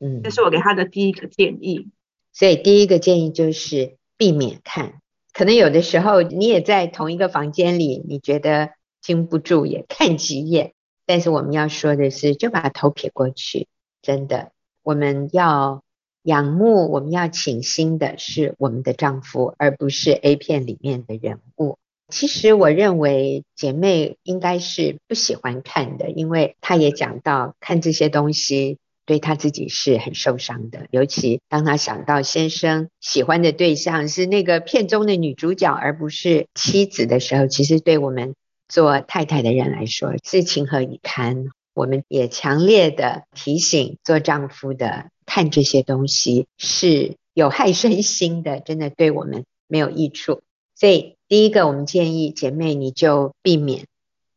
[0.00, 1.88] 嗯，这是我给她的第一个建议。
[2.32, 3.98] 所以第一个建议就是。
[4.20, 5.00] 避免看，
[5.32, 10.72] 可能有的时候你也在同一个房间里，你觉得经不住也看几眼。
[11.06, 13.68] 但是我们要说的是，就把头撇过去。
[14.02, 15.82] 真的，我们要
[16.22, 21.78] 仰慕，我们要倾心的是我们的丈夫，而不是 A 片里面的人物。
[22.08, 28.78] 其实我认为姐妹应该是不喜欢看的，因为她也讲到看这些东西。
[29.06, 38.34] 对她自己是很受伤的，尤其当她想到先生喜欢的对象是那个片中的女主角，而不是妻子的时候，其实对我们
[38.68, 41.46] 做太太的人来说是情何以堪。
[41.74, 50.42] 我们也强烈的提醒做丈夫的，看这些东西是有害身心的，真的对我们没有益处。
[50.74, 53.86] 所以第一个，我们建议姐妹你就避免，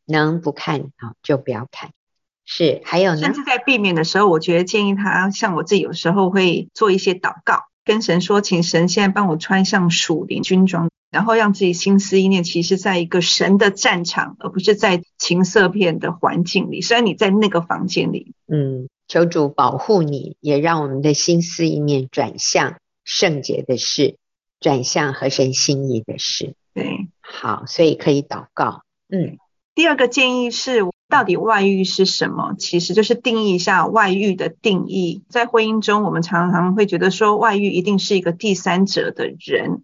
[0.04, 1.90] 能不看好就不要看。
[2.44, 16.80] 是，还有呢，甚至在避免的时候，我觉得建议他，像我自己有时候会做一些祷告，跟神说，请神现在帮我穿上属灵军装，然后让自己心思意念，其实在一个神的战场，而不是在情色片的环境里。
[16.80, 24.16] 虽然你在那个房间里，嗯，求主保护你，也让我们的心思意念转向圣洁的事，
[24.58, 26.54] 转向合神心意的事。
[26.74, 28.82] 对，好，所以可以祷告。
[29.08, 29.36] 嗯，
[29.74, 30.82] 第二个建议是。
[31.12, 32.54] 到底外遇是什么？
[32.58, 35.22] 其实就是定义一下外遇的定义。
[35.28, 39.82] 在婚姻中，我们常常会觉得说外遇一定是一个第三者的人，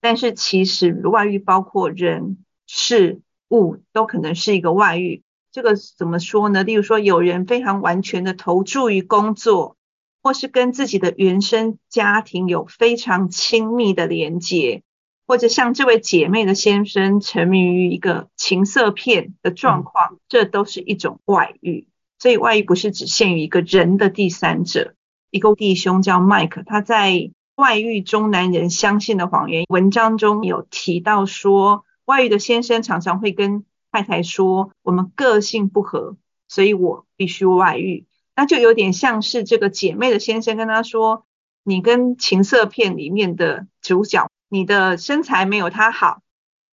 [0.00, 5.22] 但是其实外遇包括人、事物都可能是一个外遇。
[5.52, 6.62] 这个怎么说呢？
[6.62, 9.76] 例如说，有人非常完全的投注于工作，
[10.22, 14.82] 或是跟自己的原生家庭有非常亲密的连接。
[15.26, 21.86] 或者像这位姐妹的先生沉迷于一个情色片的状况，这都是一种外遇。
[22.18, 24.94] 所以外遇不是只限于一个人的第三者。
[25.30, 27.12] 一个弟兄叫麦克，他在
[27.60, 36.16] 《外遇中男人相信的谎言》文章中有提到说，外遇的先生常常会跟太太说：“我们个性不合，
[36.48, 41.26] 所以我必须外遇。”那就有点像是这个姐妹的先生跟她说
[41.62, 46.22] ：“你跟情色片里面的主角。”你的身材没有他好，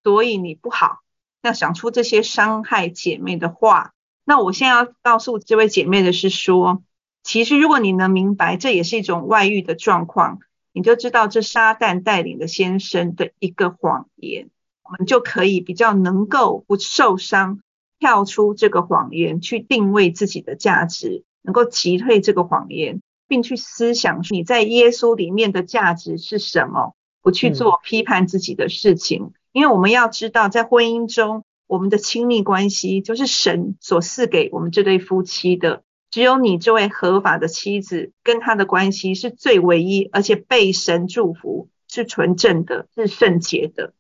[0.03, 1.01] 所以你不好。
[1.43, 3.93] 那想出这些伤害姐妹的话，
[4.25, 6.83] 那我现在要告诉这位姐妹的是说，
[7.23, 10.41] 其实如果你能明白这也是一种外遇的状况，
[10.77, 14.51] 你就知道这撒旦带领的先生的一个谎言，
[14.85, 17.61] 我们就可以比较能够不受伤，
[17.99, 26.95] 跳出这个谎言，去定位自己的价值，能够击退这个谎言，并去思想你在耶稣里面的价值是什么。
[27.23, 35.83] 不去做批判自己的事情，嗯，因为我们要知道，在婚姻中，我们的亲密关系就是神所赐给我们这对夫妻的。
[36.17, 43.93] 只有你这位合法的妻子跟他的关系是最唯一，而且被神祝福，是纯正的，是圣洁的。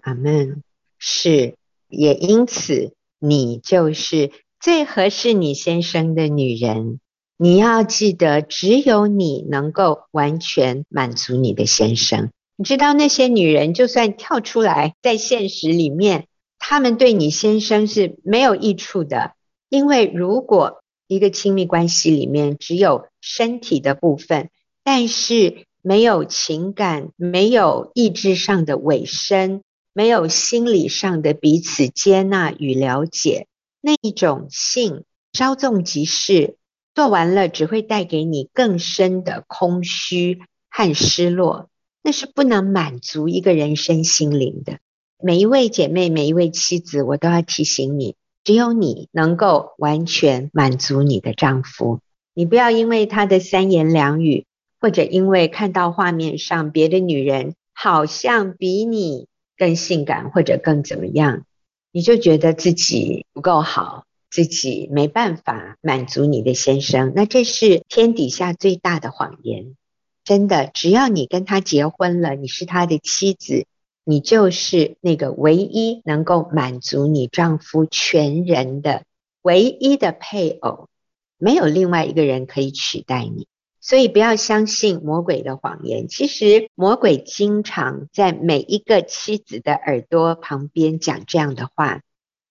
[0.00, 0.62] 阿门。
[0.98, 7.00] 是也因此你就是最合适你先生的女人。
[7.36, 12.30] 你要记得，只有你能够完全满足你的先生。
[12.56, 16.28] 你知道那些女人，就算跳出来在现实里面，
[16.58, 19.32] 她们对你先生是没有益处的。
[19.68, 24.50] 因为如果一个亲密关系里面只有身体的部分，
[24.84, 33.48] 但是没有情感、没有意志上的委身、没有心理上的彼此接纳与了解，
[33.80, 36.56] 那一种性稍纵即逝，
[36.94, 40.40] 做完了只会带给你更深的空虚
[40.70, 41.68] 和失落。
[42.00, 44.78] 那是不能满足一个人身心灵的。
[45.20, 48.14] 每一位姐妹，每一位妻子，我都要提醒你，
[48.48, 52.00] 只有你能够完全满足你的丈夫。
[52.32, 54.46] 你不要因为他的三言两语，
[54.80, 59.26] 或者因为看到画面上别的女人好像比你
[59.58, 61.44] 更性感或者更怎么样，
[61.92, 67.12] 你就觉得自己不够好，自己没办法满足你的先生。
[67.14, 69.76] 那这是天底下最大的谎言。
[70.24, 73.66] 真的，只要你跟他结婚了，你是他的妻子，
[74.10, 79.02] 你就是那个唯一能够满足你丈夫全人的
[79.42, 80.88] 唯一的配偶，
[81.36, 83.46] 没有另外一个人可以取代你。
[83.82, 86.08] 所以不要相信魔鬼的谎言。
[86.08, 92.00] 其实魔鬼经常在每一个妻子的耳朵旁边讲这样的话：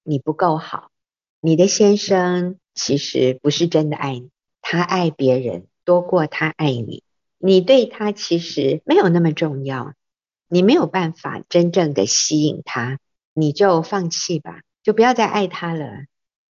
[0.03, 0.91] 你不够好，
[1.41, 4.29] 你的先生其实不是真的爱你，
[4.61, 7.01] 他爱别人多过他爱你。
[7.39, 9.93] 你对他其实没有那么重要，
[10.47, 12.99] 你没有办法真正的吸引他，
[13.33, 15.88] 你就放弃吧，就不要再爱他了。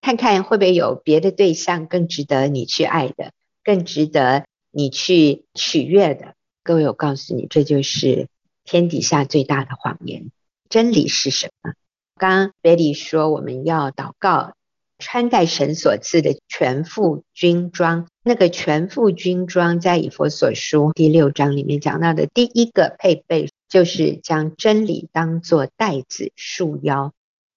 [0.01, 3.31] 看看会不会有别的对象更值得你去爱的，
[3.63, 6.35] 更值得你去取悦的。
[6.63, 8.27] 各位，我告诉你，这就是
[8.63, 10.31] 天底下最大的谎言。
[10.69, 11.73] 真理是什么？
[12.15, 14.53] 刚刚 Betty 说我们要祷告。
[14.99, 27.13] 穿戴神所赐的全副军装，那个全副军装在以弗所书第六章里面讲到的第一个配备，就是将真理当作带子束腰。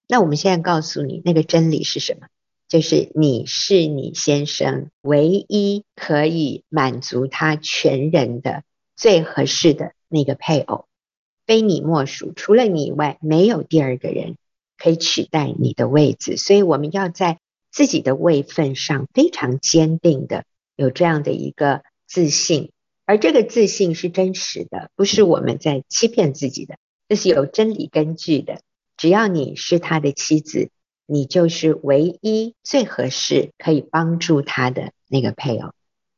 [0.09, 2.27] 那我们现在告诉你，那个真理是什么？
[2.69, 8.63] 就是你是你先生唯一可以满足他全人的
[8.97, 10.87] 最合适的那个配偶，
[11.47, 14.37] 非你莫属，除了你以外，没有第二个人。
[14.83, 17.39] 可以取代你的位置，所以我们要在
[17.71, 20.45] 自己的位份上非常坚定的
[20.75, 22.71] 有这样的一个自信，
[23.11, 26.77] 而这个自信是真实的，不是我们在欺骗自己的，
[27.09, 28.61] 这是有真理根据的。
[28.97, 30.71] 只要你是他的妻子，
[31.07, 35.73] 你就是唯一最合适可以帮助他的那个配偶，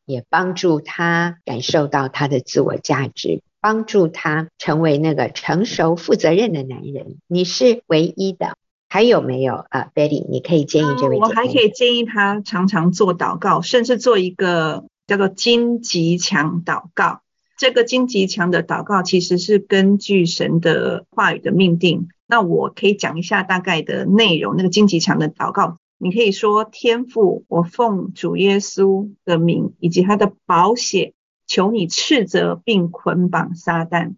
[0.05, 3.41] 也帮助他感受到他的自我价值。
[3.59, 8.59] 帮助他成为那个成熟负责任的男人，你是唯一的。
[8.91, 10.29] 还有没有啊，Betty？
[10.29, 11.17] 你可以建议这位。
[11.17, 17.23] 我还可以建议他常常做祷告，甚至做一个叫做荆棘墙祷告。
[17.59, 22.09] 这个荆棘墙的祷告其实是根据神的话语的命定。
[22.27, 24.57] 那我可以讲一下大概的内容。
[24.57, 31.15] 那个荆棘墙的祷告，你可以说：天父，我奉主耶稣的名以及他的宝血。
[31.45, 34.15] 求你斥责并捆绑撒旦，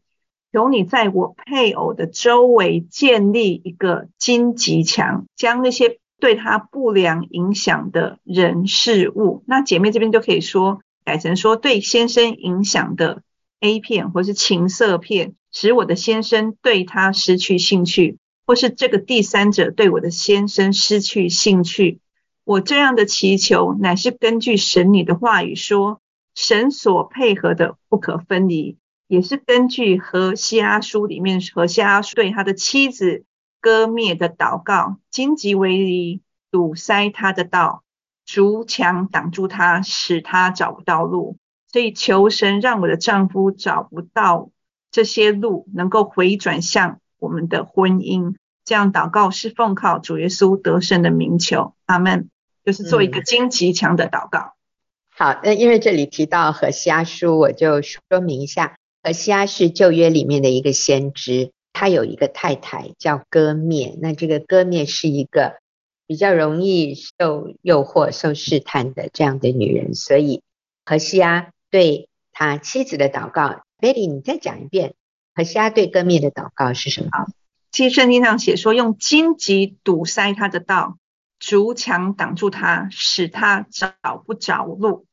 [0.53, 13.21] 求你在我配偶的周围建立一个荆棘墙，将那些对他不良影响的人事物，那姐妹这边就可以说改成说对先生影响的
[13.61, 21.99] A 片或是情色片，使我的先生对他失去兴趣，或是这个第三者对我的先生失去兴趣。
[22.45, 26.01] 我这样的祈求乃是根据神你的话语说。
[26.35, 33.25] 神所配合的不可分离，也是根据何西阿书里面何西阿对他的妻子
[33.65, 37.83] 歌篾的祷告，荆棘为篱，堵塞他的道，
[38.27, 41.39] 竹墙挡住他，使他找不到路。
[41.73, 44.51] 所以求神让我的丈夫找不到
[44.91, 48.35] 这些路，能够回转向我们的婚姻。
[48.67, 52.29] 这样祷告是奉靠主耶稣得胜的名求，阿门。
[52.67, 54.41] 就是做一个荆棘墙的祷告。
[54.41, 54.53] 嗯
[55.17, 65.59] 好，那因为这里提到何西阿书，我就说明一下，何西阿是旧约里面的一个先知，他有一个太太叫歌面，那这个歌面是一个
[66.07, 70.43] 比较容易受诱惑、受试探的这样的女人，所以
[70.87, 74.95] 何西阿对他妻子的祷告，Betty，你再讲一遍，
[75.35, 77.11] 何西阿对歌面的祷告是什么？
[77.71, 80.97] 其实圣经上写说，用荆棘堵塞他的道。
[81.41, 85.05] 竹墙挡住他，使他找不着路，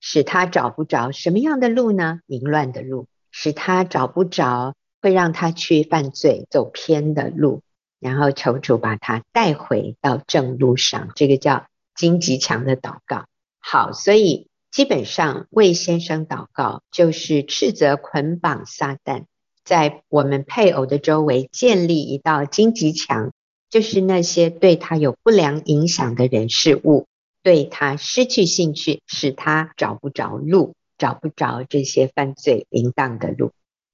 [0.00, 2.20] 使他找不着什么样的路呢？
[2.26, 7.62] 凌乱的路，使他找不着会让他去犯罪、走偏的路。
[8.00, 13.24] 然后求主把他带回到正路上，这个叫荆棘墙的祷告。
[13.58, 19.24] 好，所以基本上为先生祷告，就是斥责捆绑撒旦，
[19.64, 23.32] 在我们配偶的周围建立一道荆棘墙，
[23.68, 27.08] 就是那些对他有不良影响的人事物，
[27.42, 33.50] 对他失去兴趣，使他找不着路，找不着这些犯罪淫荡的路。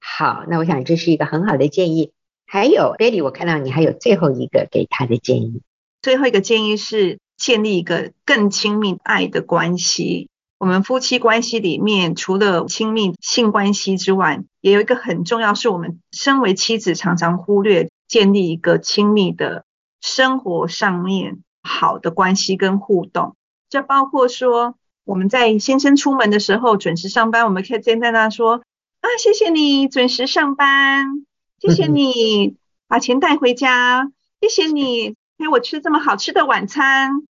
[0.07, 2.11] 好，那我想这是一个很好的建议。
[2.45, 5.61] 还有，Betty，我看到你还有最后一个给他的建议。
[6.01, 10.29] 最后一个建议是建立一个更亲密爱的关系。
[10.59, 19.65] 我们夫妻关系里面，除了亲密性关系之外，也有一个很重要，是我们身为妻子常常忽略建立一个亲密的
[19.99, 23.35] 生活上面好的关系跟互动。
[23.69, 28.61] 这包括说，我们在先生出门的时候准时上班，我们可以站在那说
[29.05, 31.27] 啊，谢谢你准时上班。
[31.59, 32.55] 谢谢你
[32.87, 37.21] 把钱带回家，谢谢你陪我吃这么好吃的晚餐。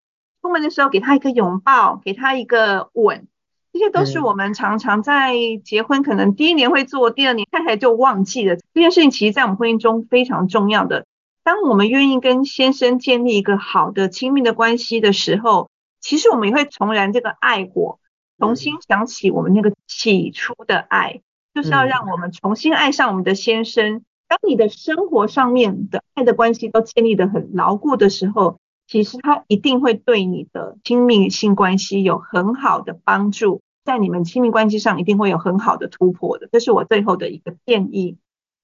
[0.40, 3.26] 出门的时候给他一个拥抱，给他一个吻，
[3.72, 8.54] 这些都是我们常常在结婚可能第一年会做，第二年太太就忘记了。
[8.72, 11.06] 这件事情其实在我们婚姻中非常重要的。
[11.42, 15.70] 当我们愿意跟先生建立一个好的亲密的关系的时候，
[16.00, 17.98] 其实我们也会重燃这个爱火，
[18.38, 21.20] 重新想起我们那个起初的爱，
[21.54, 24.02] 就是要让我们重新爱上我们的先生。
[24.26, 36.48] 当你的生活上面的爱的关系都建立的很牢固的时候，其实他一定会对你的亲密性关系有很好的帮助，在你们亲密关系上一定会有很好的突破的。
[36.50, 38.16] 这是我最后的一个建议。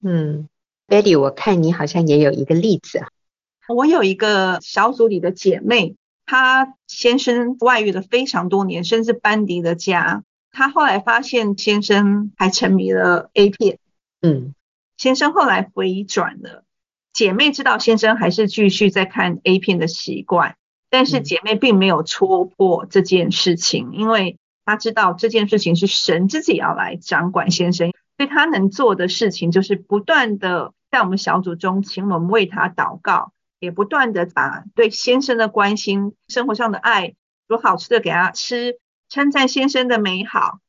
[0.03, 0.49] 嗯
[0.87, 3.07] ，Betty，我看你好像也有一个例子啊。
[3.69, 10.23] 我有一个小组里的姐妹，她先生外遇了非常多年，甚至搬离了家。
[10.51, 13.79] 她后来发现先生还沉迷了 A 片。
[14.21, 14.53] 嗯。
[14.97, 16.63] 先生后来回转了，
[17.11, 20.57] 姐妹知道先生还是继续在看 A 片的习惯，
[20.91, 37.15] 但是姐妹并没有戳破这件事情，因为她知道这件事情是神自己要来掌管先生，所以她能做的事情就是不断的在我们小组中请我们为他祷告，也不断的把对先生的关心、生活上的爱、
[37.47, 38.77] 煮好吃的给他吃、
[39.11, 40.59] 称赞先生的美好。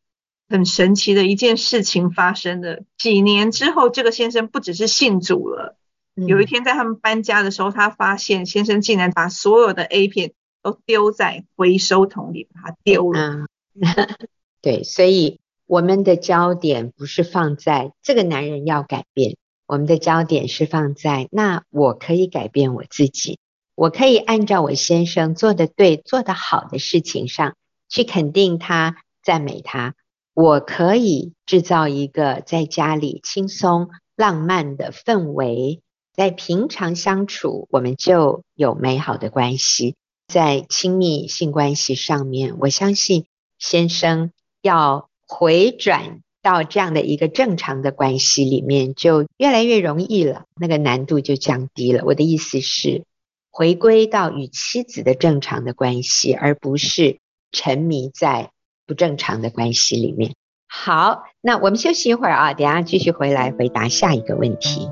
[0.49, 5.79] 很神奇的一件事情发生了，几年之后，这个先生不只是信主了。
[6.15, 13.47] 有一天在他们搬家的时候，他发现先生竟然把所有的 A 片都丢在回收桶里，把它丢了。
[14.61, 19.37] 对，所以我们的焦点不是放在这个男人要改变，
[19.67, 23.39] 我们的焦点是放在那我可以改变我自己，
[23.77, 27.55] 我可以按照我先生做的对、做的好的事情上
[27.93, 29.95] 去肯定他、赞美他。
[30.33, 35.83] 我可以制造一个在家里轻松浪漫的氛围，
[36.15, 39.95] 在平常相处，我们就有美好的关系。
[40.27, 43.27] 在亲密性关系上面，我相信
[43.59, 44.31] 先生
[44.63, 52.03] 要回转到这样的一个正常的关系里面，就越来越容易了，那个难度就降低了。
[52.07, 53.05] 我的意思是，
[53.51, 57.19] 回归到与妻子的正常的关系，而不是
[57.53, 58.51] 沉迷在。
[58.85, 60.35] 不正常的关系里面。
[60.67, 64.89] 好，那我们休息一会儿啊，等下继续回来回答下一个问题。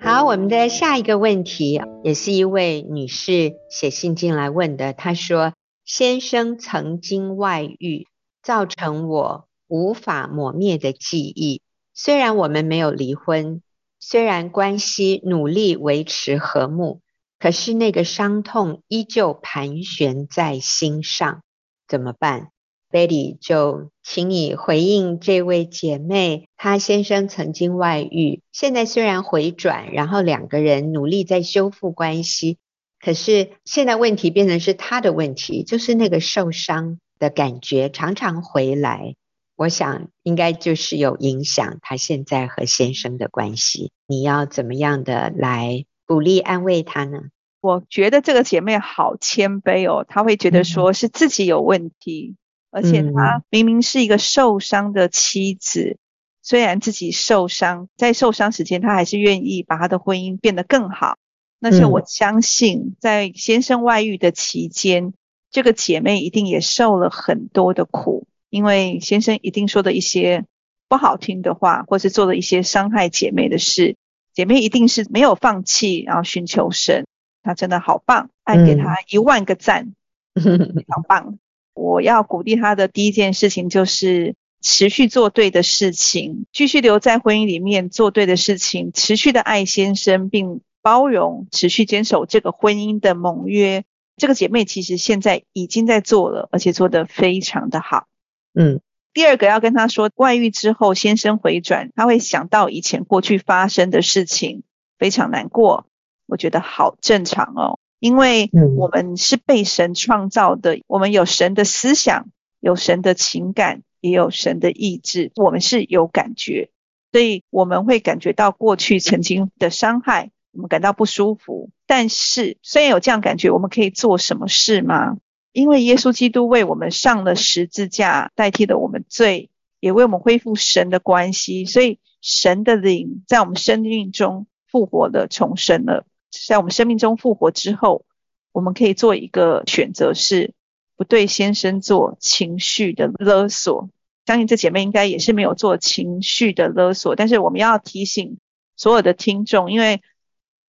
[0.00, 5.52] 好，我们的下一个问题也是一位女士写信进来问的，她说
[5.92, 8.06] ：“先生曾经外遇。”
[8.42, 11.60] 造成我无法磨灭的记忆。
[11.92, 13.60] 虽然我们没有离婚，
[13.98, 17.02] 虽然关系努力维持和睦，
[17.38, 21.42] 可是那个伤痛依旧盘旋在心上。
[21.86, 22.48] 怎么办
[22.90, 26.48] ？Betty，就请你回应这位姐妹。
[26.56, 32.56] 她先生曾经外遇，现在虽然回转，然后两个人努力在修复关系，
[33.00, 36.98] 可是现在问题变成是他的问题，就是那个受伤。
[37.20, 39.14] 的感觉常常回来，
[39.54, 43.92] 我想应该就是有影响他现在和先生的关系。
[44.06, 47.24] 你要怎么样的来鼓励安慰他呢？
[47.60, 52.36] 我觉得这个姐妹好谦卑哦，她会觉得说是自己有问题，
[52.70, 55.98] 嗯、而且她明明是一个受伤的妻子，
[56.40, 61.18] 虽然自己受伤，在受伤时间她还是愿意把她的婚姻变得更好。
[61.60, 65.12] 那些我相信在先生外遇的期间。
[65.52, 70.44] 这个姐妹一定也受了很多的苦，因为先生一定说的一些
[70.88, 73.96] 不好听的话，或是做了一些伤害姐妹的事。
[74.32, 77.04] 姐妹一定是没有放弃，然后寻求神。
[77.42, 79.92] 她真的好棒，爱给她一万个赞，
[80.38, 81.38] 嗯、非常棒。
[81.74, 93.84] 我要鼓励她的第一件事情就是持续做对的事情，继续留在婚姻里面做对的事情，持续的爱先生并包容，持续坚守这个婚姻的盟约。
[94.16, 98.06] 这个姐妹其实现在已经在做了，而且做得非常的好。
[98.54, 98.80] 嗯。
[99.12, 104.62] 第二个要跟她说，外遇之后先生回转，他会想到以前过去发生的事情，
[104.98, 105.86] 非常难过。
[106.26, 112.28] 我觉得好正常哦，因为我们是被神创造的，我们有神的思想，
[112.60, 116.70] 有神的情感，也有神的意志，我们是有感觉，
[117.10, 121.70] 所以我们会感觉到过去曾经的伤害，我们感到不舒服。
[121.86, 125.16] 但是虽然有这样感觉，我们可以做什么事吗？
[125.52, 136.04] 因为耶稣基督为我们上了十字架，代替了我们罪，也为我们恢复神的关系，所以神的灵在我们生命中复活了、重生了。
[136.46, 138.04] 在我们生命中复活之后，
[138.52, 140.54] 我们可以做一个选择，是
[140.96, 143.88] 不对先生做情绪的勒索。
[144.26, 148.38] 相信这姐妹应该也是没有做情绪的勒索，但是我们要提醒
[148.76, 150.00] 所有的听众，因为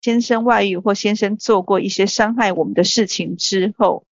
[0.02, 4.04] 先生外遇或先生做过一些伤害我们的事情之后。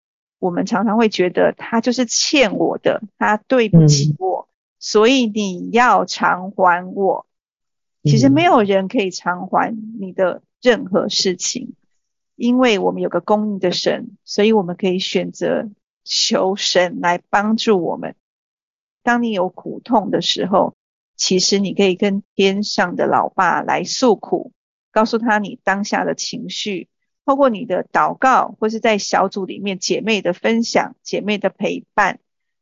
[0.41, 4.47] 我们常常会觉得他就是欠我的，他对不起我，
[4.79, 7.25] 所以你要偿还我。
[8.05, 11.73] 其实没有人可以偿还你的任何事情，
[12.37, 15.69] 因为我们有个公义的神，所以我们可以选择
[16.05, 18.15] 求神来帮助我们。
[19.03, 20.73] 当你有苦痛的时候，
[21.17, 24.53] 其实你可以跟天上的老爸来诉苦，
[24.99, 26.89] 告诉他你当下的情绪。
[27.25, 32.19] 透过你的祷告，或是在小组里面姐妹的分享、姐妹的陪伴，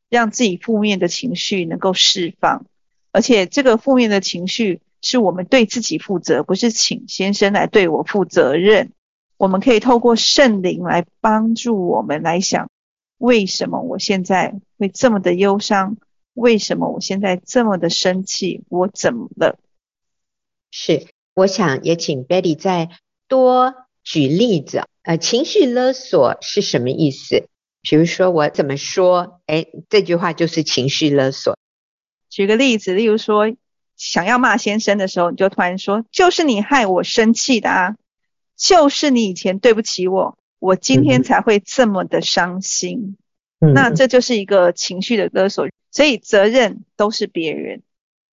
[0.07, 2.67] 让自己负面的情绪能够释放。
[3.11, 8.91] 而且这个负面的情绪是我们对自己负责，不是请先生来对我负责任。
[9.37, 12.69] 我们可以透过圣灵来帮助我们来想：
[13.17, 15.97] 为什么我现在会这么的忧伤？
[16.35, 18.61] 为什么我现在这么的生气？
[18.69, 19.57] 我怎么了？
[20.69, 21.07] 是，
[21.37, 22.89] 我想也请 Betty 再
[23.27, 23.75] 多。
[24.03, 27.47] 举例子，呃，情绪勒索是什么意思？
[27.83, 31.55] 比如说我怎么说，哎，这句话就是情绪勒索。
[32.27, 33.53] 举个例子，例如说
[33.95, 37.95] 想要骂先生的时候，你就突然说，就是你害我生气的啊，
[38.55, 43.15] 就是你以前对不起我，我今天才会这么的伤心。
[43.59, 47.83] 嗯，那这就是一个情绪的勒索，所以责任都是别人。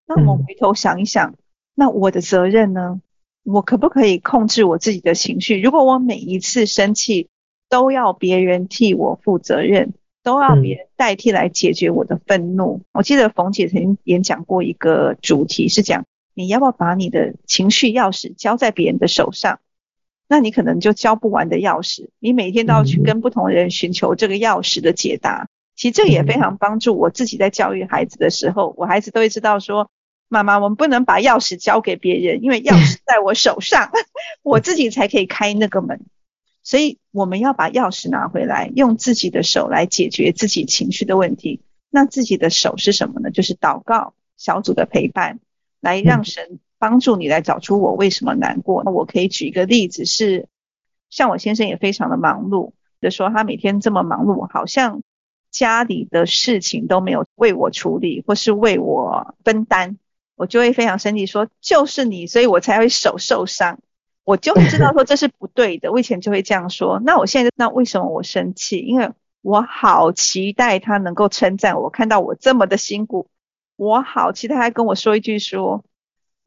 [0.05, 1.33] 那我们回头想一想，
[1.81, 3.01] 那我的责任呢？
[3.41, 5.59] 我可不可以控制我自己的情绪？
[5.59, 7.27] 如果我每一次生气
[7.69, 16.05] 都要别人替我负责任，都要别人代替来解决我的愤怒，嗯、我记得冯姐曾经演讲过一个主题，是讲
[16.35, 19.59] 你要不要把你的情绪钥匙交在别人的手上？
[20.27, 25.47] 那你可能就交不完的钥匙，你每天都要去跟不同的人寻求这个钥匙的解答。
[25.75, 29.89] 其实这个也非常帮助我自己在教育孩子的时候，我孩子都会知道说。
[30.31, 33.91] 妈妈，我们不能把钥匙交给别人，因为钥匙在我手上，
[34.43, 35.99] 我自己才可以开那个门。
[36.63, 41.59] 所以我们要把钥匙拿回来，用自己的手来解决自己情绪的问题。
[41.89, 43.29] 那自己的手是什么呢？
[43.29, 45.41] 就是祷告、小组的陪伴，
[45.81, 48.83] 来让神帮助你来找出我为什么难过。
[48.85, 50.47] 那我可以举一个例子是，
[51.09, 52.71] 像我先生也非常的忙碌，
[53.01, 55.01] 就说他每天这么忙碌，好像
[55.51, 59.97] 家里的事情都没有为我处理，或是为我分担。
[60.41, 63.77] 我就会非常生气，说就是你，所以我才会手受伤。
[64.23, 65.91] 我就会知道说这是不对的。
[65.91, 66.99] 我以前就会这样说。
[67.05, 68.79] 那我现在那为什么我生气？
[68.79, 69.11] 因为
[69.43, 73.27] 我好期待他能够称赞我，看到我这么的辛苦，
[73.75, 75.83] 我好期待他跟我说一句说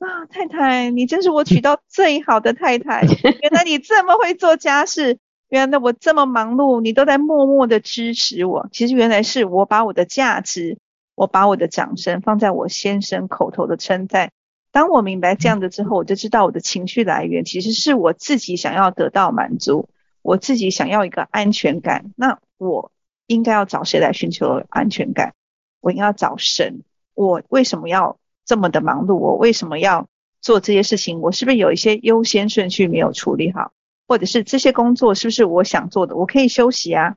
[0.00, 3.02] 啊，太太，你真是我娶到最好的太太。
[3.42, 5.18] 原来你这么会做家事，
[5.50, 8.68] 原来我这么忙碌，你都在默默的支持我。
[8.72, 10.78] 其实原来是我把我的价值。
[11.14, 14.30] 我把我的掌声放在我先生口头的称赞。
[14.72, 19.88] 当我明白这样的之后，我就知道我的情绪来源其实是我自己想要得到满足，
[20.22, 22.12] 我自己想要一个安全感。
[22.16, 22.90] 那我
[23.26, 25.34] 应该要找谁来寻求安全感？
[25.80, 26.82] 我应该要找神。
[27.14, 29.14] 我为什么要这么的忙碌？
[29.14, 30.08] 我为什么要
[30.40, 31.20] 做这些事情？
[31.20, 33.72] 我是不是有一些优先顺序没有处理好？
[34.08, 36.16] 或者是这些工作是不是我想做的？
[36.16, 37.14] 我可以休息啊。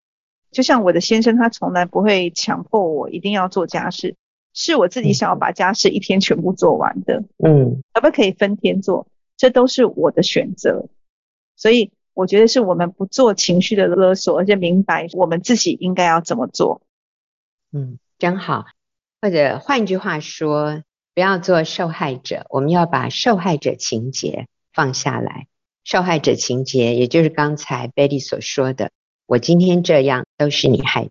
[0.52, 4.16] 就像我的先生，他从来不会强迫我一定要做家事，
[4.54, 7.24] 是我自己想要把家事一天全部做完的。
[7.38, 9.08] 嗯，可不可以分天做？
[9.36, 10.88] 这都是我的选择。
[11.56, 16.82] 所以我觉得是我们不做情绪的勒索，而且明白我们自己应该要怎么做。
[17.72, 18.66] 嗯，真好。
[19.22, 20.84] 或者换句话说，
[21.14, 25.48] 不要做受害者，我们要把受害者情节放下来。
[25.84, 28.92] 受害者情节，也就是刚才 Betty 所说的，
[29.28, 31.10] 我今天这样都是你害，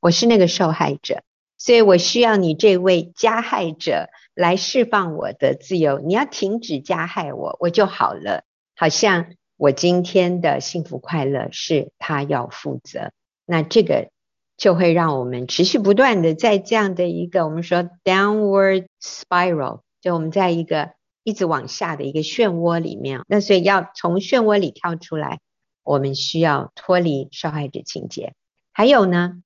[0.00, 1.22] 我是那个受害者，
[1.56, 8.44] 所以我需要你这位加害者来释放我的自由，你要停止加害我，我就好了，
[8.76, 13.12] 好像我今天的幸福快乐是他要负责，
[13.46, 14.10] 那这个。
[14.58, 20.90] 就会让我们持续不断的在这样的一个我们说 downward spiral，就我们在一个
[21.24, 23.22] 一直往下的一个漩涡里面。
[23.26, 25.40] 那所以要从漩涡里跳出来，
[25.82, 28.34] 我们需要脱离受害者情节。
[28.72, 29.42] 还有呢，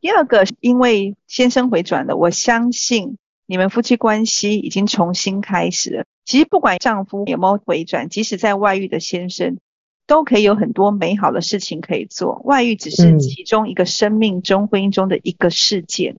[0.00, 6.04] 第二个，因为先生回转了，我相信你们夫妻关系已经重新开始了。
[6.24, 9.58] 其实不管丈夫有没有回转，即使在外遇的先生。
[10.04, 16.16] 都可以有很多美好的事情可以做，外遇只是其中一个生命中、嗯、婚姻中的一个事件。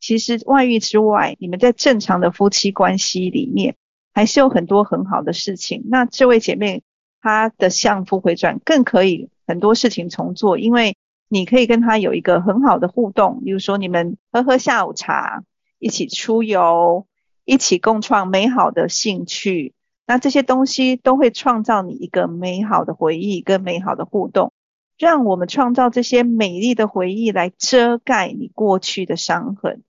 [0.00, 3.74] 其实外遇之外，你们在正常的夫妻关系里面，
[4.14, 5.82] 还是有很多很好的事情。
[5.88, 6.82] 那这位姐妹
[7.24, 10.94] 她的相夫回转，更可以很多事情重做，因为
[11.28, 15.42] 你可以跟他有一个很好的互动，比如说你们喝喝下午茶，
[15.78, 17.06] 一起出游，
[17.46, 19.72] 一起共创美好的兴趣。
[20.06, 24.52] 那这些东西都会创造你一个美好的回忆跟美好的互动，
[24.98, 29.82] 让我们创造这些美丽的回忆来遮盖你过去的伤痕，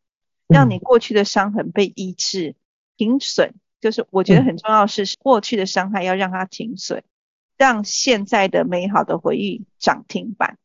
[0.48, 2.56] 让你过去的伤痕被医治、
[2.96, 3.56] 停损。
[3.82, 7.04] 就是我觉得很重要的是，过去的伤害要让它停损，
[7.58, 10.58] 让现在的美好的回忆涨停板。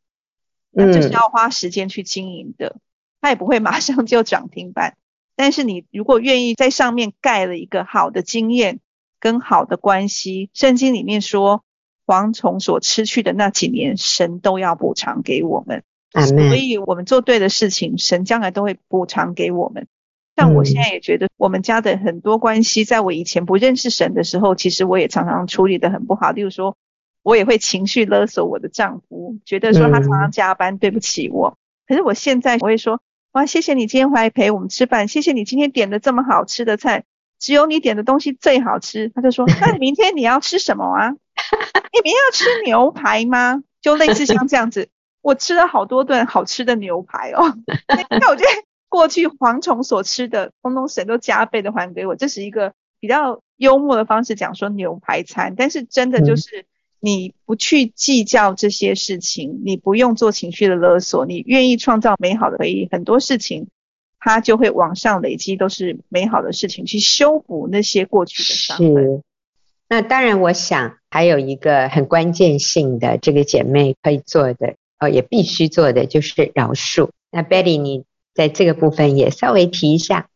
[0.69, 2.77] 那这是要花时间去经营的，
[3.21, 4.97] 它也不会马上就涨停板。
[5.35, 8.79] 但是你如果愿意在上面盖了一个好的经验。
[9.23, 11.63] 跟好的关系，圣经里面说，
[12.07, 15.83] 蝗虫所吃去的那几年，神都要补偿给我们。
[16.11, 19.87] 所以，我们做对的事情，神将来都会补偿给我们。
[20.35, 26.31] 像我现在也觉得，我们家的很多关系，在我以前不认识神的时候，其实我也常常处理的很不好。
[26.31, 26.75] 例如说，
[27.23, 31.57] 我也会情绪勒索我的丈夫，觉得说他常常加班，对不起我。
[31.87, 33.01] 可是我现在我会说，
[33.33, 37.03] 哇，谢谢你今天回来陪我们吃饭，谢谢你今天点的这么好吃的菜。
[37.39, 41.09] 只有你点的东西最好吃，他就说：“那明天你要吃什么啊？
[41.91, 44.89] 你明天要吃牛排吗？”就类似像这样子，
[45.21, 47.57] 我吃了好多顿好吃的牛排哦。
[48.11, 48.49] 那我觉得
[48.89, 55.55] 过去蝗虫所吃的，通通神都加倍的还给我，这是一个比较幽默的方式讲说牛排餐。
[55.57, 56.67] 但是真的就是
[57.01, 63.67] 你不去计较这些事情，你不用做情绪的勒索，你愿意创造美好的回忆，很多事情。
[64.23, 68.93] 它就会往上累积，都是美好的事情，去修补那些过去的伤痕。
[68.93, 69.21] 是，
[69.89, 77.09] 那当然，我想还有一个很关键性的，这个姐妹可以做的，哦，也必须做的就是饶恕。
[77.31, 78.03] 那 Betty，你
[78.35, 80.27] 在这个部分也稍微提一下。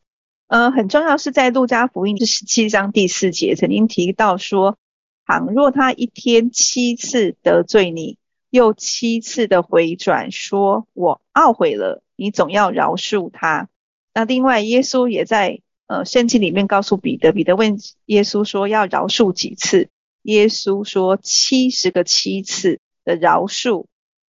[0.47, 4.79] 呃，很重要是在路加福音第十七章第四节曾经提到说，
[5.25, 8.17] 倘若他一天七次得罪你，
[8.51, 13.67] 又七次的回转，说我懊悔了，你总要饶恕他。
[14.13, 19.89] 那另外，耶稣也在呃圣经里面告诉彼得，彼得问耶稣说要饶恕几次？
[20.21, 23.85] 耶稣说七十个七次的饶恕。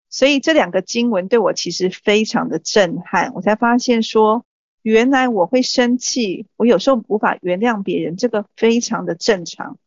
[0.10, 4.46] 所以这两个经文对我其实非常的震撼，我才发现说，
[4.82, 9.78] 原来我会生气，我有时候无法原谅别人，这个非常的正常。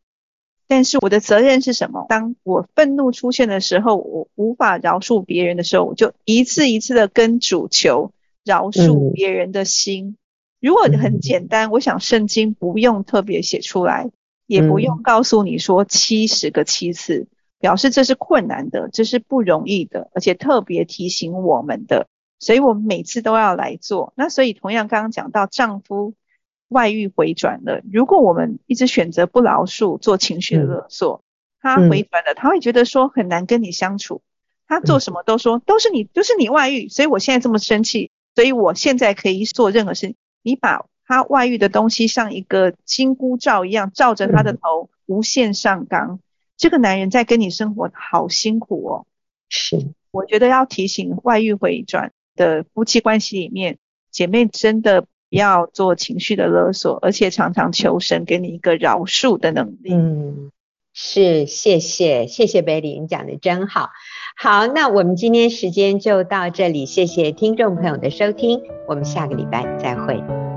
[0.69, 2.07] 但是我的责任是什么？
[2.09, 8.13] 当我愤怒出现的时候，我无法饶恕别人的时候，我就一次一次的跟主求。
[8.45, 10.17] 饶恕别人的心，
[10.59, 14.11] 如果很简单，我想圣经不用特别写出来，
[14.47, 17.27] 也不用告诉你说七十个七次，
[17.61, 22.09] 表示这是困难的，这是不容易的，而且特别提醒我们的，
[22.39, 24.15] 所以我们每次都要来做。
[24.17, 26.15] 那所以同样刚刚讲到丈夫
[26.69, 31.23] 外遇回转了，如果我们一直选择不饶恕，做情绪勒索，
[31.61, 34.23] 他回转了，他会觉得说很难跟你相处，
[34.67, 38.11] 他做什么都说都是你，就是你外遇，所以我现在这么生气。
[38.35, 40.15] 所以我现在可以做任何事。
[40.43, 46.21] 你把他外遇的东西像一个金箍罩一样罩着他的头，无限上纲。
[46.57, 49.07] 这个男人在跟你生活好辛苦哦。
[49.49, 53.79] 是，我觉得要提醒外遇回转的夫妻关系里面，
[54.13, 59.93] 姐妹真的不不要做情绪的勒索，而且常常求神给你一个饶恕的能力。
[59.93, 60.51] 嗯，
[60.93, 63.91] 是，谢谢，谢谢 Betty，你讲的真好。
[64.37, 70.48] 好，那我们今天时间就到这里，谢谢听众朋友的收听，我们下个礼拜再会。